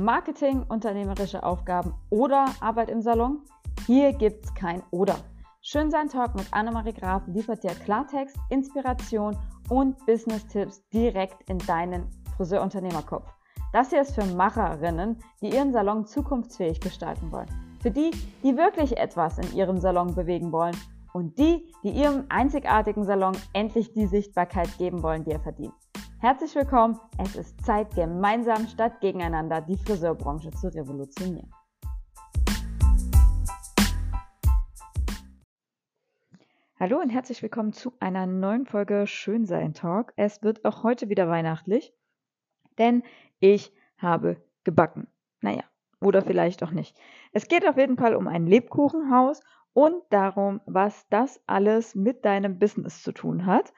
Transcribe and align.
Marketing, 0.00 0.62
unternehmerische 0.68 1.42
Aufgaben 1.42 1.94
oder 2.10 2.46
Arbeit 2.60 2.90
im 2.90 3.00
Salon? 3.00 3.42
Hier 3.86 4.12
gibt's 4.12 4.52
kein 4.54 4.82
Oder. 4.90 5.16
Schön 5.60 5.90
sein 5.90 6.08
Talk 6.08 6.34
mit 6.34 6.52
Annemarie 6.52 6.92
Graf 6.92 7.22
liefert 7.26 7.62
dir 7.62 7.70
Klartext, 7.70 8.36
Inspiration 8.50 9.36
und 9.68 10.04
Business-Tipps 10.04 10.86
direkt 10.88 11.48
in 11.48 11.58
deinen 11.58 12.08
Friseurunternehmerkopf. 12.36 13.26
Das 13.72 13.90
hier 13.90 14.02
ist 14.02 14.14
für 14.14 14.24
Macherinnen, 14.24 15.18
die 15.40 15.54
ihren 15.54 15.72
Salon 15.72 16.06
zukunftsfähig 16.06 16.80
gestalten 16.80 17.30
wollen. 17.32 17.48
Für 17.80 17.90
die, 17.90 18.10
die 18.42 18.56
wirklich 18.56 18.96
etwas 18.96 19.38
in 19.38 19.54
ihrem 19.54 19.78
Salon 19.78 20.14
bewegen 20.14 20.52
wollen 20.52 20.76
und 21.12 21.38
die, 21.38 21.72
die 21.82 21.90
ihrem 21.90 22.24
einzigartigen 22.28 23.04
Salon 23.04 23.36
endlich 23.52 23.92
die 23.92 24.06
Sichtbarkeit 24.06 24.76
geben 24.78 25.02
wollen, 25.02 25.24
die 25.24 25.30
er 25.30 25.40
verdient. 25.40 25.74
Herzlich 26.24 26.54
willkommen. 26.54 26.98
Es 27.18 27.36
ist 27.36 27.62
Zeit, 27.66 27.94
gemeinsam 27.94 28.66
statt 28.66 28.98
gegeneinander 29.02 29.60
die 29.60 29.76
Friseurbranche 29.76 30.50
zu 30.52 30.68
revolutionieren. 30.68 31.52
Hallo 36.80 36.98
und 36.98 37.10
herzlich 37.10 37.42
willkommen 37.42 37.74
zu 37.74 37.92
einer 38.00 38.24
neuen 38.24 38.64
Folge 38.64 39.06
Schönsein 39.06 39.74
Talk. 39.74 40.14
Es 40.16 40.42
wird 40.42 40.64
auch 40.64 40.82
heute 40.82 41.10
wieder 41.10 41.28
weihnachtlich, 41.28 41.92
denn 42.78 43.02
ich 43.38 43.74
habe 43.98 44.42
gebacken. 44.64 45.08
Naja, 45.42 45.64
oder 46.00 46.22
vielleicht 46.22 46.62
auch 46.62 46.70
nicht. 46.70 46.96
Es 47.32 47.48
geht 47.48 47.68
auf 47.68 47.76
jeden 47.76 47.98
Fall 47.98 48.14
um 48.14 48.28
ein 48.28 48.46
Lebkuchenhaus 48.46 49.42
und 49.74 49.96
darum, 50.08 50.62
was 50.64 51.06
das 51.10 51.42
alles 51.46 51.94
mit 51.94 52.24
deinem 52.24 52.58
Business 52.58 53.02
zu 53.02 53.12
tun 53.12 53.44
hat 53.44 53.74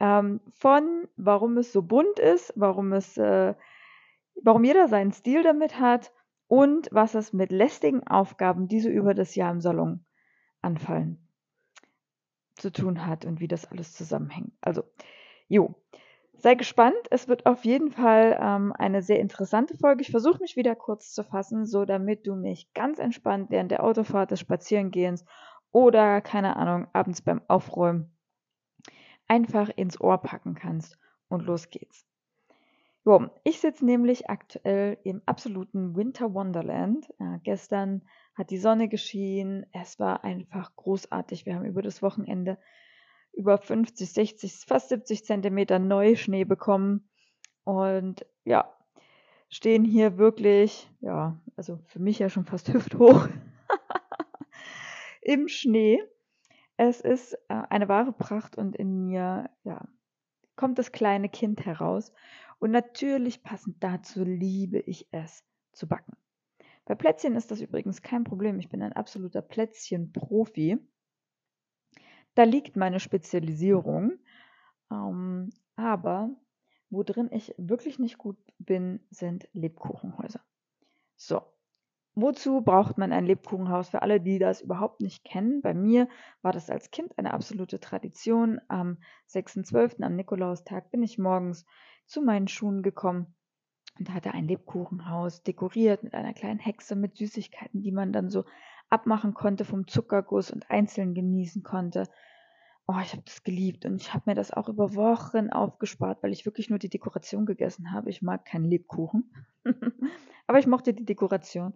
ähm, 0.00 0.40
von 0.52 1.08
warum 1.16 1.56
es 1.58 1.72
so 1.72 1.82
bunt 1.82 2.18
ist, 2.18 2.52
warum 2.56 2.92
es, 2.92 3.16
äh, 3.16 3.54
warum 4.42 4.64
jeder 4.64 4.88
seinen 4.88 5.12
Stil 5.12 5.42
damit 5.42 5.80
hat 5.80 6.12
und 6.46 6.88
was 6.92 7.14
es 7.14 7.32
mit 7.32 7.50
lästigen 7.50 8.06
Aufgaben, 8.06 8.68
die 8.68 8.80
so 8.80 8.88
über 8.88 9.14
das 9.14 9.34
Jahr 9.34 9.50
im 9.50 9.60
Salon 9.60 10.04
anfallen, 10.62 11.18
zu 12.56 12.70
tun 12.72 13.06
hat 13.06 13.24
und 13.24 13.40
wie 13.40 13.48
das 13.48 13.66
alles 13.66 13.92
zusammenhängt. 13.92 14.52
Also, 14.60 14.84
jo. 15.48 15.74
Sei 16.40 16.54
gespannt, 16.54 16.94
es 17.10 17.26
wird 17.26 17.46
auf 17.46 17.64
jeden 17.64 17.90
Fall 17.90 18.38
ähm, 18.40 18.72
eine 18.72 19.02
sehr 19.02 19.18
interessante 19.18 19.76
Folge. 19.76 20.02
Ich 20.02 20.12
versuche 20.12 20.38
mich 20.40 20.54
wieder 20.54 20.76
kurz 20.76 21.12
zu 21.12 21.24
fassen, 21.24 21.66
so 21.66 21.84
damit 21.84 22.28
du 22.28 22.36
mich 22.36 22.72
ganz 22.74 23.00
entspannt 23.00 23.50
während 23.50 23.72
der 23.72 23.82
Autofahrt, 23.82 24.30
des 24.30 24.38
Spazierengehens 24.38 25.24
oder, 25.72 26.20
keine 26.20 26.54
Ahnung, 26.54 26.86
abends 26.92 27.22
beim 27.22 27.42
Aufräumen 27.48 28.16
einfach 29.28 29.68
ins 29.76 30.00
Ohr 30.00 30.18
packen 30.18 30.54
kannst. 30.54 30.98
Und 31.28 31.44
los 31.44 31.70
geht's. 31.70 32.06
Jo, 33.04 33.30
ich 33.44 33.60
sitze 33.60 33.84
nämlich 33.84 34.28
aktuell 34.28 34.98
im 35.04 35.22
absoluten 35.24 35.96
Winter 35.96 36.34
Wonderland. 36.34 37.08
Äh, 37.18 37.38
gestern 37.42 38.02
hat 38.34 38.50
die 38.50 38.58
Sonne 38.58 38.88
geschienen. 38.88 39.66
Es 39.72 39.98
war 39.98 40.24
einfach 40.24 40.74
großartig. 40.76 41.46
Wir 41.46 41.54
haben 41.54 41.64
über 41.64 41.82
das 41.82 42.02
Wochenende 42.02 42.58
über 43.32 43.56
50, 43.56 44.12
60, 44.12 44.52
fast 44.66 44.88
70 44.88 45.24
Zentimeter 45.24 45.78
Neuschnee 45.78 46.44
bekommen. 46.44 47.08
Und 47.64 48.26
ja, 48.44 48.74
stehen 49.48 49.84
hier 49.84 50.18
wirklich, 50.18 50.90
ja, 51.00 51.40
also 51.56 51.78
für 51.86 52.00
mich 52.00 52.18
ja 52.18 52.28
schon 52.28 52.44
fast 52.44 52.68
hüfthoch 52.72 53.28
im 55.22 55.48
Schnee. 55.48 56.02
Es 56.78 57.00
ist 57.00 57.34
äh, 57.48 57.62
eine 57.70 57.88
wahre 57.88 58.12
Pracht 58.12 58.56
und 58.56 58.76
in 58.76 59.06
mir, 59.06 59.50
ja, 59.64 59.88
kommt 60.54 60.78
das 60.78 60.92
kleine 60.92 61.28
Kind 61.28 61.66
heraus. 61.66 62.12
Und 62.60 62.70
natürlich 62.70 63.42
passend 63.42 63.82
dazu 63.82 64.22
liebe 64.24 64.78
ich 64.78 65.08
es 65.10 65.44
zu 65.72 65.88
backen. 65.88 66.16
Bei 66.84 66.94
Plätzchen 66.94 67.34
ist 67.34 67.50
das 67.50 67.60
übrigens 67.60 68.00
kein 68.00 68.22
Problem. 68.22 68.60
Ich 68.60 68.68
bin 68.68 68.80
ein 68.80 68.92
absoluter 68.92 69.42
Plätzchen-Profi. 69.42 70.78
Da 72.34 72.44
liegt 72.44 72.76
meine 72.76 73.00
Spezialisierung. 73.00 74.12
Ähm, 74.92 75.50
aber 75.74 76.30
worin 76.90 77.28
ich 77.32 77.54
wirklich 77.58 77.98
nicht 77.98 78.18
gut 78.18 78.38
bin, 78.58 79.00
sind 79.10 79.48
Lebkuchenhäuser. 79.52 80.40
So, 81.16 81.42
Wozu 82.20 82.62
braucht 82.62 82.98
man 82.98 83.12
ein 83.12 83.26
Lebkuchenhaus? 83.26 83.90
Für 83.90 84.02
alle, 84.02 84.20
die 84.20 84.40
das 84.40 84.60
überhaupt 84.60 85.00
nicht 85.00 85.22
kennen, 85.22 85.62
bei 85.62 85.72
mir 85.72 86.08
war 86.42 86.50
das 86.50 86.68
als 86.68 86.90
Kind 86.90 87.16
eine 87.16 87.32
absolute 87.32 87.78
Tradition. 87.78 88.60
Am 88.66 88.98
6.12., 89.30 90.02
am 90.02 90.16
Nikolaustag, 90.16 90.90
bin 90.90 91.04
ich 91.04 91.18
morgens 91.18 91.64
zu 92.06 92.20
meinen 92.20 92.48
Schuhen 92.48 92.82
gekommen 92.82 93.36
und 94.00 94.12
hatte 94.12 94.34
ein 94.34 94.48
Lebkuchenhaus 94.48 95.44
dekoriert 95.44 96.02
mit 96.02 96.14
einer 96.14 96.34
kleinen 96.34 96.58
Hexe 96.58 96.96
mit 96.96 97.16
Süßigkeiten, 97.16 97.82
die 97.82 97.92
man 97.92 98.12
dann 98.12 98.30
so 98.30 98.44
abmachen 98.90 99.32
konnte 99.32 99.64
vom 99.64 99.86
Zuckerguss 99.86 100.50
und 100.50 100.68
einzeln 100.72 101.14
genießen 101.14 101.62
konnte. 101.62 102.08
Oh, 102.88 102.98
ich 103.00 103.12
habe 103.12 103.22
das 103.26 103.44
geliebt 103.44 103.84
und 103.84 104.02
ich 104.02 104.12
habe 104.12 104.24
mir 104.26 104.34
das 104.34 104.50
auch 104.50 104.68
über 104.68 104.96
Wochen 104.96 105.50
aufgespart, 105.50 106.20
weil 106.24 106.32
ich 106.32 106.46
wirklich 106.46 106.68
nur 106.68 106.80
die 106.80 106.90
Dekoration 106.90 107.46
gegessen 107.46 107.92
habe. 107.92 108.10
Ich 108.10 108.22
mag 108.22 108.44
keinen 108.44 108.64
Lebkuchen, 108.64 109.32
aber 110.48 110.58
ich 110.58 110.66
mochte 110.66 110.92
die 110.92 111.04
Dekoration. 111.04 111.74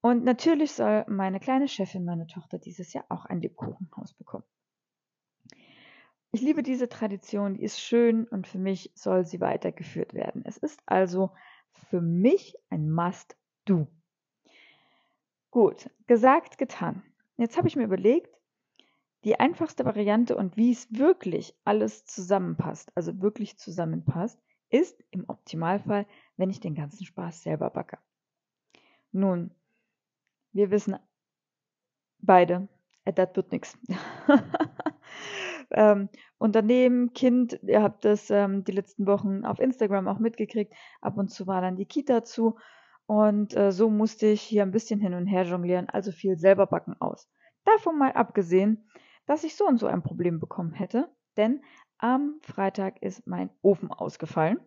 Und 0.00 0.24
natürlich 0.24 0.72
soll 0.72 1.04
meine 1.08 1.40
kleine 1.40 1.68
Chefin, 1.68 2.04
meine 2.04 2.26
Tochter, 2.26 2.58
dieses 2.58 2.92
Jahr 2.92 3.04
auch 3.08 3.26
ein 3.26 3.40
Lebkuchenhaus 3.40 4.14
bekommen. 4.14 4.44
Ich 6.32 6.40
liebe 6.40 6.62
diese 6.62 6.88
Tradition, 6.88 7.54
die 7.54 7.62
ist 7.62 7.80
schön 7.80 8.24
und 8.26 8.46
für 8.46 8.58
mich 8.58 8.92
soll 8.94 9.26
sie 9.26 9.40
weitergeführt 9.40 10.14
werden. 10.14 10.42
Es 10.46 10.56
ist 10.56 10.80
also 10.86 11.32
für 11.72 12.00
mich 12.00 12.54
ein 12.70 12.90
Must-Do. 12.90 13.88
Gut, 15.50 15.90
gesagt, 16.06 16.56
getan. 16.56 17.02
Jetzt 17.36 17.56
habe 17.56 17.66
ich 17.66 17.74
mir 17.74 17.84
überlegt, 17.84 18.38
die 19.24 19.40
einfachste 19.40 19.84
Variante 19.84 20.36
und 20.36 20.56
wie 20.56 20.70
es 20.70 20.86
wirklich 20.92 21.54
alles 21.64 22.04
zusammenpasst, 22.04 22.92
also 22.94 23.20
wirklich 23.20 23.58
zusammenpasst, 23.58 24.40
ist 24.70 25.02
im 25.10 25.28
Optimalfall, 25.28 26.06
wenn 26.36 26.48
ich 26.48 26.60
den 26.60 26.74
ganzen 26.74 27.04
Spaß 27.04 27.42
selber 27.42 27.70
backe. 27.70 27.98
Nun, 29.12 29.50
wir 30.52 30.70
wissen 30.70 30.96
beide, 32.18 32.68
äh, 33.04 33.12
das 33.12 33.34
wird 33.34 33.52
nichts. 33.52 33.78
Ähm, 35.70 36.08
Unternehmen, 36.38 37.12
Kind, 37.12 37.60
ihr 37.62 37.82
habt 37.82 38.04
das 38.04 38.30
ähm, 38.30 38.64
die 38.64 38.72
letzten 38.72 39.06
Wochen 39.06 39.44
auf 39.44 39.60
Instagram 39.60 40.08
auch 40.08 40.18
mitgekriegt. 40.18 40.74
Ab 41.00 41.16
und 41.16 41.28
zu 41.28 41.46
war 41.46 41.60
dann 41.60 41.76
die 41.76 41.86
Kita 41.86 42.24
zu. 42.24 42.58
Und 43.06 43.56
äh, 43.56 43.72
so 43.72 43.90
musste 43.90 44.26
ich 44.26 44.42
hier 44.42 44.62
ein 44.62 44.72
bisschen 44.72 45.00
hin 45.00 45.14
und 45.14 45.26
her 45.26 45.44
jonglieren, 45.44 45.88
also 45.88 46.12
viel 46.12 46.36
selber 46.36 46.66
backen 46.66 46.94
aus. 47.00 47.28
Davon 47.64 47.98
mal 47.98 48.12
abgesehen, 48.12 48.88
dass 49.26 49.44
ich 49.44 49.56
so 49.56 49.66
und 49.66 49.78
so 49.78 49.86
ein 49.86 50.02
Problem 50.02 50.40
bekommen 50.40 50.72
hätte, 50.72 51.08
denn 51.36 51.62
am 51.98 52.38
Freitag 52.42 53.02
ist 53.02 53.26
mein 53.26 53.50
Ofen 53.62 53.90
ausgefallen. 53.90 54.58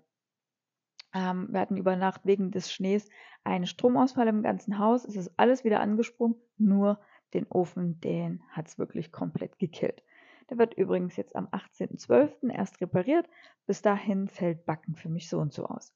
Ähm, 1.14 1.48
wir 1.52 1.60
hatten 1.60 1.78
über 1.78 1.96
Nacht 1.96 2.22
wegen 2.26 2.52
des 2.52 2.72
Schnees 2.72 3.10
einen 3.44 3.68
Stromausfall 3.68 4.28
im 4.28 4.42
ganzen 4.42 4.80
Haus. 4.80 5.06
Es 5.06 5.16
ist 5.16 5.32
alles 5.38 5.64
wieder 5.64 5.80
angesprungen, 5.80 6.36
nur 6.58 7.00
den 7.34 7.48
Ofen, 7.50 8.00
den 8.00 8.44
hat 8.50 8.68
es 8.68 8.78
wirklich 8.78 9.12
komplett 9.12 9.60
gekillt. 9.60 10.04
Der 10.50 10.58
wird 10.58 10.74
übrigens 10.76 11.16
jetzt 11.16 11.36
am 11.36 11.48
18.12. 11.48 12.52
erst 12.52 12.82
repariert. 12.82 13.28
Bis 13.66 13.82
dahin 13.82 14.28
fällt 14.28 14.66
Backen 14.66 14.96
für 14.96 15.10
mich 15.10 15.30
so 15.30 15.40
und 15.40 15.54
so 15.54 15.66
aus. 15.66 15.94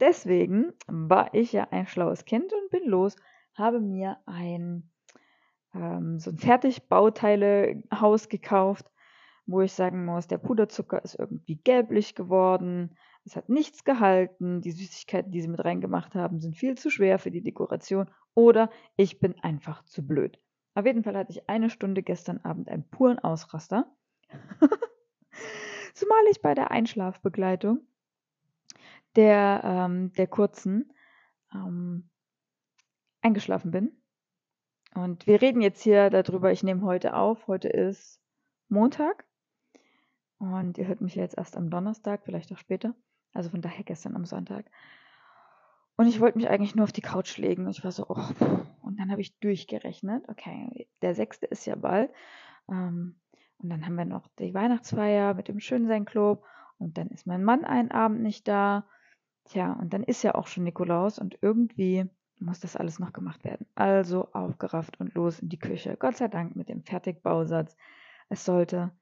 Deswegen 0.00 0.72
war 0.86 1.34
ich 1.34 1.52
ja 1.52 1.68
ein 1.70 1.86
schlaues 1.86 2.24
Kind 2.24 2.52
und 2.52 2.70
bin 2.70 2.88
los, 2.88 3.16
habe 3.54 3.80
mir 3.80 4.18
ein 4.26 4.90
ähm, 5.74 6.18
so 6.18 6.30
ein 6.30 6.38
Fertigbauteilehaus 6.38 8.28
gekauft, 8.28 8.90
wo 9.46 9.60
ich 9.60 9.72
sagen 9.72 10.04
muss, 10.04 10.26
der 10.26 10.38
Puderzucker 10.38 11.02
ist 11.04 11.16
irgendwie 11.18 11.56
gelblich 11.56 12.14
geworden, 12.14 12.96
es 13.24 13.36
hat 13.36 13.48
nichts 13.48 13.84
gehalten. 13.84 14.60
Die 14.60 14.72
Süßigkeiten, 14.72 15.30
die 15.30 15.40
sie 15.40 15.48
mit 15.48 15.64
reingemacht 15.64 16.14
haben, 16.14 16.40
sind 16.40 16.56
viel 16.56 16.76
zu 16.76 16.90
schwer 16.90 17.18
für 17.18 17.30
die 17.30 17.42
Dekoration. 17.42 18.10
Oder 18.34 18.70
ich 18.96 19.20
bin 19.20 19.38
einfach 19.40 19.84
zu 19.84 20.06
blöd. 20.06 20.38
Auf 20.74 20.86
jeden 20.86 21.02
Fall 21.02 21.16
hatte 21.16 21.32
ich 21.32 21.48
eine 21.48 21.70
Stunde 21.70 22.02
gestern 22.02 22.38
Abend 22.38 22.68
einen 22.68 22.88
puren 22.88 23.18
Ausraster. 23.18 23.92
Zumal 25.94 26.24
ich 26.30 26.40
bei 26.40 26.54
der 26.54 26.70
Einschlafbegleitung 26.70 27.80
der, 29.16 29.60
ähm, 29.64 30.12
der 30.12 30.26
kurzen 30.28 30.92
ähm, 31.52 32.08
eingeschlafen 33.20 33.70
bin. 33.70 34.00
Und 34.94 35.26
wir 35.26 35.40
reden 35.42 35.60
jetzt 35.60 35.82
hier 35.82 36.10
darüber, 36.10 36.52
ich 36.52 36.62
nehme 36.62 36.82
heute 36.82 37.14
auf. 37.14 37.46
Heute 37.46 37.68
ist 37.68 38.20
Montag. 38.68 39.26
Und 40.38 40.78
ihr 40.78 40.86
hört 40.86 41.00
mich 41.00 41.14
jetzt 41.14 41.36
erst 41.36 41.56
am 41.56 41.70
Donnerstag, 41.70 42.22
vielleicht 42.24 42.50
auch 42.52 42.58
später. 42.58 42.94
Also 43.32 43.50
von 43.50 43.60
daher 43.60 43.84
gestern 43.84 44.16
am 44.16 44.24
Sonntag. 44.24 44.66
Und 45.96 46.06
ich 46.06 46.20
wollte 46.20 46.38
mich 46.38 46.48
eigentlich 46.48 46.74
nur 46.74 46.84
auf 46.84 46.92
die 46.92 47.02
Couch 47.02 47.36
legen. 47.36 47.66
Und 47.66 47.72
ich 47.72 47.84
war 47.84 47.92
so, 47.92 48.06
oh. 48.08 48.24
Und 48.82 48.98
dann 48.98 49.10
habe 49.10 49.20
ich 49.20 49.38
durchgerechnet. 49.38 50.28
Okay, 50.28 50.88
der 51.02 51.14
sechste 51.14 51.46
ist 51.46 51.66
ja 51.66 51.76
bald. 51.76 52.10
Ähm, 52.68 53.16
und 53.58 53.68
dann 53.68 53.84
haben 53.84 53.96
wir 53.96 54.06
noch 54.06 54.26
die 54.38 54.54
Weihnachtsfeier 54.54 55.34
mit 55.34 55.48
dem 55.48 55.60
Schönsein-Club. 55.60 56.44
Und 56.78 56.96
dann 56.96 57.08
ist 57.08 57.26
mein 57.26 57.44
Mann 57.44 57.64
einen 57.64 57.90
Abend 57.90 58.22
nicht 58.22 58.48
da. 58.48 58.86
Tja, 59.44 59.74
und 59.74 59.92
dann 59.92 60.02
ist 60.02 60.22
ja 60.22 60.34
auch 60.34 60.46
schon 60.46 60.64
Nikolaus 60.64 61.18
und 61.18 61.38
irgendwie 61.42 62.08
muss 62.38 62.60
das 62.60 62.76
alles 62.76 62.98
noch 62.98 63.12
gemacht 63.12 63.44
werden. 63.44 63.66
Also 63.74 64.32
aufgerafft 64.32 64.98
und 65.00 65.14
los 65.14 65.40
in 65.40 65.48
die 65.48 65.58
Küche. 65.58 65.96
Gott 65.98 66.16
sei 66.16 66.28
Dank 66.28 66.56
mit 66.56 66.68
dem 66.68 66.82
Fertigbausatz. 66.82 67.76
Es 68.28 68.44
sollte 68.44 68.92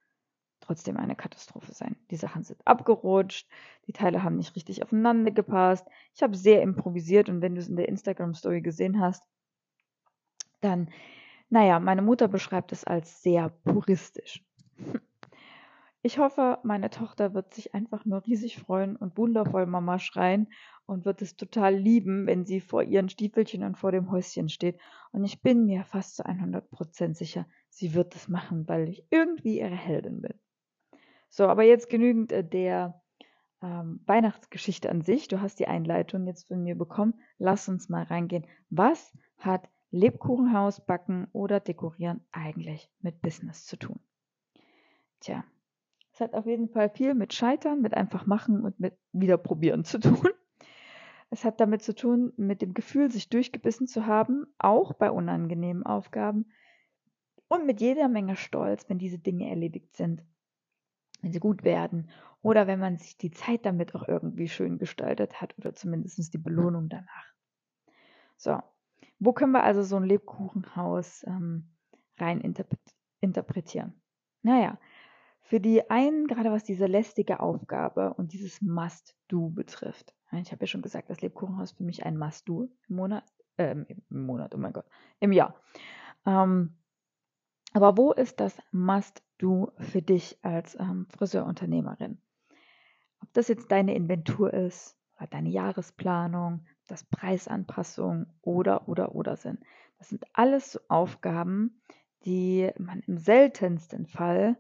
trotzdem 0.61 0.97
eine 0.97 1.17
Katastrophe 1.17 1.73
sein. 1.73 1.97
Die 2.11 2.17
Sachen 2.17 2.45
sind 2.45 2.67
abgerutscht, 2.67 3.49
die 3.87 3.93
Teile 3.93 4.23
haben 4.23 4.37
nicht 4.37 4.55
richtig 4.57 4.83
aufeinander 4.83 5.31
gepasst. 5.31 5.87
Ich 6.15 6.23
habe 6.23 6.37
sehr 6.37 6.63
improvisiert 6.63 7.29
und 7.29 7.41
wenn 7.41 7.55
du 7.55 7.61
es 7.61 7.69
in 7.69 7.77
der 7.77 7.89
Instagram-Story 7.89 8.61
gesehen 8.61 9.01
hast, 9.01 9.23
dann, 10.61 10.91
naja, 11.51 11.81
meine 11.81 12.03
Mutter 12.03 12.29
beschreibt 12.29 12.73
es 12.73 12.85
als 12.85 13.23
sehr 13.23 13.51
puristisch. 13.65 14.45
Ich 16.01 16.19
hoffe, 16.19 16.59
meine 16.63 16.91
Tochter 16.91 17.35
wird 17.35 17.53
sich 17.53 17.75
einfach 17.75 18.05
nur 18.05 18.25
riesig 18.25 18.57
freuen 18.57 18.95
und 18.95 19.19
wundervoll 19.19 19.67
Mama 19.67 19.99
schreien 19.99 20.49
und 20.87 21.05
wird 21.05 21.23
es 21.23 21.37
total 21.37 21.75
lieben, 21.75 22.27
wenn 22.27 22.47
sie 22.47 22.61
vor 22.61 22.85
ihren 22.85 23.09
Stiefelchen 23.09 23.65
und 23.65 23.77
vor 23.77 23.91
dem 23.91 24.11
Häuschen 24.11 24.49
steht. 24.49 24.79
Und 25.11 25.25
ich 25.25 25.43
bin 25.43 25.67
mir 25.67 25.85
fast 25.85 26.15
zu 26.17 26.25
100% 26.25 27.15
sicher, 27.15 27.47
sie 27.69 27.95
wird 27.95 28.15
es 28.15 28.29
machen, 28.29 28.69
weil 28.69 28.89
ich 28.89 29.05
irgendwie 29.11 29.59
ihre 29.59 29.75
Heldin 29.75 30.23
bin. 30.23 30.35
So, 31.29 31.47
aber 31.47 31.63
jetzt 31.63 31.91
genügend 31.91 32.33
äh, 32.33 32.45
der 32.45 33.01
ähm, 33.63 34.01
Weihnachtsgeschichte 34.07 34.91
an 34.91 35.03
sich. 35.03 35.29
Du 35.29 35.41
hast 35.41 35.59
die 35.59 35.69
Einleitung 35.69 36.27
jetzt 36.27 36.49
von 36.49 36.63
mir 36.63 36.77
bekommen. 36.77 37.15
Lass 37.39 37.69
uns 37.69 37.89
mal 37.89 38.05
reingehen. 38.05 38.47
Was 38.71 39.17
hat 39.39 39.69
Lebkuchenhaus 39.91 40.85
backen 40.85 41.29
oder 41.33 41.61
dekorieren 41.61 42.21
eigentlich 42.31 42.91
mit 43.01 43.21
Business 43.21 43.67
zu 43.67 43.77
tun? 43.77 44.01
Tja, 45.21 45.45
es 46.13 46.21
hat 46.21 46.35
auf 46.35 46.47
jeden 46.47 46.69
Fall 46.69 46.91
viel 46.91 47.15
mit 47.15 47.35
Scheitern, 47.35 47.81
mit 47.81 47.95
einfach 47.95 48.27
machen 48.27 48.65
und 48.65 48.79
mit 48.79 48.97
Wiederprobieren 49.13 49.85
zu 49.85 49.99
tun. 50.01 50.29
Es 51.31 51.45
hat 51.45 51.61
damit 51.61 51.83
zu 51.83 51.95
tun, 51.95 52.33
mit 52.37 52.63
dem 52.63 52.73
Gefühl, 52.73 53.11
sich 53.11 53.29
durchgebissen 53.29 53.87
zu 53.87 54.07
haben, 54.07 54.47
auch 54.59 54.95
bei 54.95 55.11
unangenehmen 55.11 55.85
Aufgaben 55.85 56.47
und 57.49 57.67
mit 57.67 57.81
jeder 57.81 58.09
Menge 58.09 58.37
Stolz, 58.37 58.89
wenn 58.89 58.99
diese 58.99 59.19
Dinge 59.19 59.49
erledigt 59.49 59.95
sind, 59.95 60.23
wenn 61.21 61.33
sie 61.33 61.41
gut 61.41 61.65
werden 61.65 62.11
oder 62.43 62.67
wenn 62.67 62.79
man 62.79 62.99
sich 62.99 63.17
die 63.17 63.31
Zeit 63.31 63.67
damit 63.67 63.95
auch 63.95 64.07
irgendwie 64.07 64.49
schön 64.49 64.79
gestaltet 64.79 65.41
hat 65.41 65.57
oder 65.59 65.75
zumindest 65.75 66.33
die 66.33 66.39
Belohnung 66.39 66.89
danach. 66.89 67.27
So, 68.37 68.63
wo 69.19 69.33
können 69.33 69.53
wir 69.53 69.65
also 69.65 69.83
so 69.83 69.97
ein 69.97 70.05
Lebkuchenhaus 70.05 71.25
ähm, 71.27 71.69
rein 72.19 72.41
interpretieren? 73.21 74.01
Naja, 74.43 74.79
für 75.41 75.61
die 75.61 75.91
einen, 75.91 76.27
gerade 76.27 76.53
was 76.53 76.63
diese 76.63 76.87
lästige 76.87 77.41
Aufgabe 77.41 78.15
und 78.15 78.33
dieses 78.33 78.61
Must-Do 78.61 79.49
betrifft. 79.49 80.15
Ich 80.33 80.53
habe 80.53 80.63
ja 80.63 80.67
schon 80.67 80.83
gesagt, 80.83 81.09
das 81.09 81.23
Lebkuchenhaus 81.23 81.73
für 81.73 81.85
mich 81.85 82.05
ein 82.05 82.19
Must-Do 82.19 82.69
im 82.89 82.97
Monat, 82.97 83.25
äh, 83.57 83.73
im 83.73 84.27
Monat, 84.27 84.55
oh 84.55 84.59
mein 84.59 84.75
Gott, 84.75 84.85
im 85.21 85.33
Jahr. 85.33 85.55
Ähm, 86.27 86.77
aber 87.73 87.97
wo 87.97 88.13
ist 88.13 88.41
das 88.41 88.57
Must-Do 88.73 89.73
für 89.79 90.03
dich 90.03 90.39
als 90.43 90.75
ähm, 90.81 91.07
Friseurunternehmerin? 91.11 92.19
Ob 93.21 93.33
das 93.33 93.49
jetzt 93.49 93.71
deine 93.71 93.95
Inventur 93.95 94.53
ist 94.53 94.97
oder 95.17 95.27
deine 95.27 95.51
Jahresplanung, 95.51 96.65
das 96.87 97.05
Preisanpassung 97.05 98.27
oder, 98.43 98.89
oder, 98.89 99.15
oder 99.15 99.37
sind. 99.37 99.61
Das 99.99 100.09
sind 100.09 100.25
alles 100.33 100.73
so 100.73 100.81
Aufgaben, 100.89 101.83
die 102.25 102.71
man 102.79 103.01
im 103.01 103.19
seltensten 103.19 104.07
Fall 104.07 104.57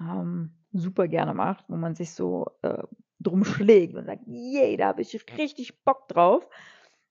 ähm, 0.00 0.54
super 0.72 1.06
gerne 1.06 1.34
macht, 1.34 1.68
wo 1.68 1.76
man 1.76 1.94
sich 1.94 2.12
so 2.12 2.46
äh, 2.62 2.82
drum 3.20 3.44
schlägt 3.44 3.94
und 3.94 4.06
sagt, 4.06 4.26
yay, 4.26 4.76
da 4.76 4.88
habe 4.88 5.02
ich 5.02 5.26
richtig 5.36 5.84
Bock 5.84 6.08
drauf. 6.08 6.48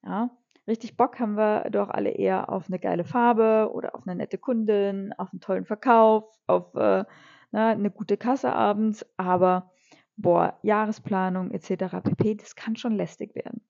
Ja, 0.04 0.30
richtig 0.68 0.98
Bock 0.98 1.20
haben 1.20 1.36
wir 1.36 1.70
doch 1.70 1.90
alle 1.90 2.12
eher 2.12 2.50
auf 2.50 2.68
eine 2.68 2.80
geile 2.80 3.04
Farbe 3.04 3.72
oder 3.74 3.96
auf 3.96 4.08
eine 4.08 4.16
nette 4.16 4.38
Kundin, 4.38 5.14
auf 5.14 5.32
einen 5.32 5.42
tollen 5.42 5.66
Verkauf, 5.66 6.26
auf 6.48 6.74
äh, 6.76 7.06
na, 7.52 7.70
eine 7.70 7.92
gute 7.92 8.18
Kasse 8.18 8.54
abends, 8.54 9.06
aber 9.18 9.72
boah, 10.16 10.60
Jahresplanung 10.64 11.52
etc. 11.52 11.98
pp, 12.04 12.36
das 12.36 12.56
kann 12.56 12.76
schon 12.76 12.94
lästig 12.94 13.36
werden. 13.36 13.62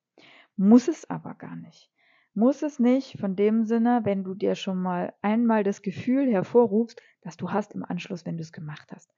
Muss 0.55 0.87
es 0.87 1.09
aber 1.09 1.33
gar 1.35 1.55
nicht. 1.55 1.89
Muss 2.35 2.63
es 2.63 2.79
nicht 2.79 3.19
von 3.19 3.35
dem 3.35 3.65
Sinne, 3.65 4.01
wenn 4.03 4.23
du 4.23 4.33
dir 4.33 4.55
schon 4.55 4.81
mal 4.81 5.13
einmal 5.21 5.63
das 5.63 5.81
Gefühl 5.81 6.31
hervorrufst, 6.31 7.01
dass 7.21 7.37
du 7.37 7.51
hast 7.51 7.73
im 7.73 7.83
Anschluss, 7.83 8.25
wenn 8.25 8.37
du 8.37 8.41
es 8.41 8.51
gemacht 8.51 8.91
hast. 8.91 9.13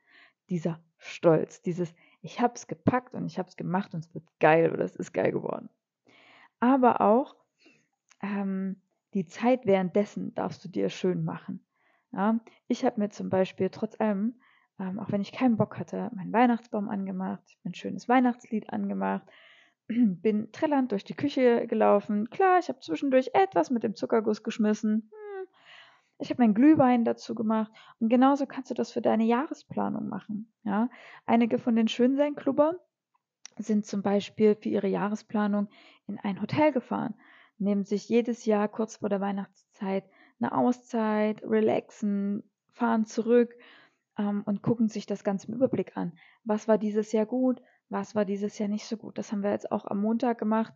Dieser 0.49 0.79
Stolz, 0.97 1.61
dieses 1.61 1.93
ich 2.21 2.41
habe 2.41 2.55
es 2.55 2.67
gepackt 2.67 3.13
und 3.13 3.25
ich 3.27 3.37
habe 3.37 3.47
es 3.49 3.55
gemacht 3.55 3.93
und 3.93 4.03
es 4.03 4.13
wird 4.13 4.25
geil 4.39 4.71
oder 4.71 4.83
es 4.83 4.95
ist 4.95 5.13
geil 5.13 5.31
geworden. 5.31 5.69
Aber 6.59 7.01
auch 7.01 7.35
ähm, 8.21 8.81
die 9.13 9.25
Zeit 9.25 9.65
währenddessen 9.65 10.33
darfst 10.35 10.63
du 10.63 10.69
dir 10.69 10.89
schön 10.89 11.23
machen. 11.23 11.65
Ja? 12.11 12.39
Ich 12.67 12.85
habe 12.85 12.99
mir 12.99 13.09
zum 13.09 13.29
Beispiel 13.29 13.69
trotz 13.69 13.99
allem, 13.99 14.35
ähm, 14.79 14.99
auch 14.99 15.11
wenn 15.11 15.21
ich 15.21 15.31
keinen 15.31 15.57
Bock 15.57 15.79
hatte, 15.79 16.11
meinen 16.13 16.33
Weihnachtsbaum 16.33 16.89
angemacht, 16.89 17.41
ich 17.47 17.59
ein 17.65 17.73
schönes 17.73 18.09
Weihnachtslied 18.09 18.71
angemacht, 18.71 19.25
bin 19.87 20.51
trillernd 20.51 20.91
durch 20.91 21.03
die 21.03 21.15
Küche 21.15 21.67
gelaufen. 21.67 22.29
Klar, 22.29 22.59
ich 22.59 22.69
habe 22.69 22.79
zwischendurch 22.79 23.31
etwas 23.33 23.69
mit 23.69 23.83
dem 23.83 23.95
Zuckerguss 23.95 24.43
geschmissen. 24.43 25.11
Hm. 25.11 25.47
Ich 26.19 26.29
habe 26.29 26.41
meinen 26.41 26.53
Glühwein 26.53 27.05
dazu 27.05 27.35
gemacht. 27.35 27.71
Und 27.99 28.09
genauso 28.09 28.45
kannst 28.45 28.71
du 28.71 28.73
das 28.73 28.91
für 28.91 29.01
deine 29.01 29.25
Jahresplanung 29.25 30.07
machen. 30.07 30.51
Ja? 30.63 30.89
Einige 31.25 31.59
von 31.59 31.75
den 31.75 31.87
Schönsein-Klubbern 31.87 32.75
sind 33.57 33.85
zum 33.85 34.01
Beispiel 34.01 34.55
für 34.55 34.69
ihre 34.69 34.87
Jahresplanung 34.87 35.69
in 36.07 36.19
ein 36.19 36.41
Hotel 36.41 36.71
gefahren, 36.71 37.15
nehmen 37.57 37.85
sich 37.85 38.09
jedes 38.09 38.45
Jahr 38.45 38.67
kurz 38.67 38.97
vor 38.97 39.09
der 39.09 39.21
Weihnachtszeit 39.21 40.05
eine 40.39 40.55
Auszeit, 40.57 41.41
relaxen, 41.43 42.43
fahren 42.73 43.05
zurück 43.05 43.55
ähm, 44.17 44.43
und 44.45 44.61
gucken 44.61 44.89
sich 44.89 45.05
das 45.05 45.23
Ganze 45.23 45.47
im 45.47 45.53
Überblick 45.53 45.95
an. 45.95 46.13
Was 46.43 46.67
war 46.67 46.77
dieses 46.77 47.11
Jahr 47.11 47.25
gut? 47.25 47.61
was 47.89 48.15
war 48.15 48.25
dieses 48.25 48.57
Jahr 48.57 48.69
nicht 48.69 48.85
so 48.85 48.97
gut. 48.97 49.17
Das 49.17 49.31
haben 49.31 49.43
wir 49.43 49.51
jetzt 49.51 49.71
auch 49.71 49.85
am 49.85 50.01
Montag 50.01 50.37
gemacht 50.37 50.73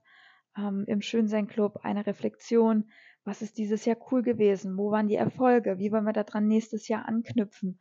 ähm, 0.57 0.85
im 0.87 1.01
Schönsein 1.01 1.47
Club, 1.47 1.79
eine 1.83 2.05
Reflexion. 2.05 2.89
Was 3.23 3.41
ist 3.41 3.57
dieses 3.57 3.85
Jahr 3.85 3.97
cool 4.11 4.21
gewesen? 4.21 4.77
Wo 4.77 4.91
waren 4.91 5.07
die 5.07 5.15
Erfolge? 5.15 5.79
Wie 5.79 5.91
wollen 5.91 6.05
wir 6.05 6.13
daran 6.13 6.47
nächstes 6.47 6.87
Jahr 6.87 7.07
anknüpfen? 7.07 7.79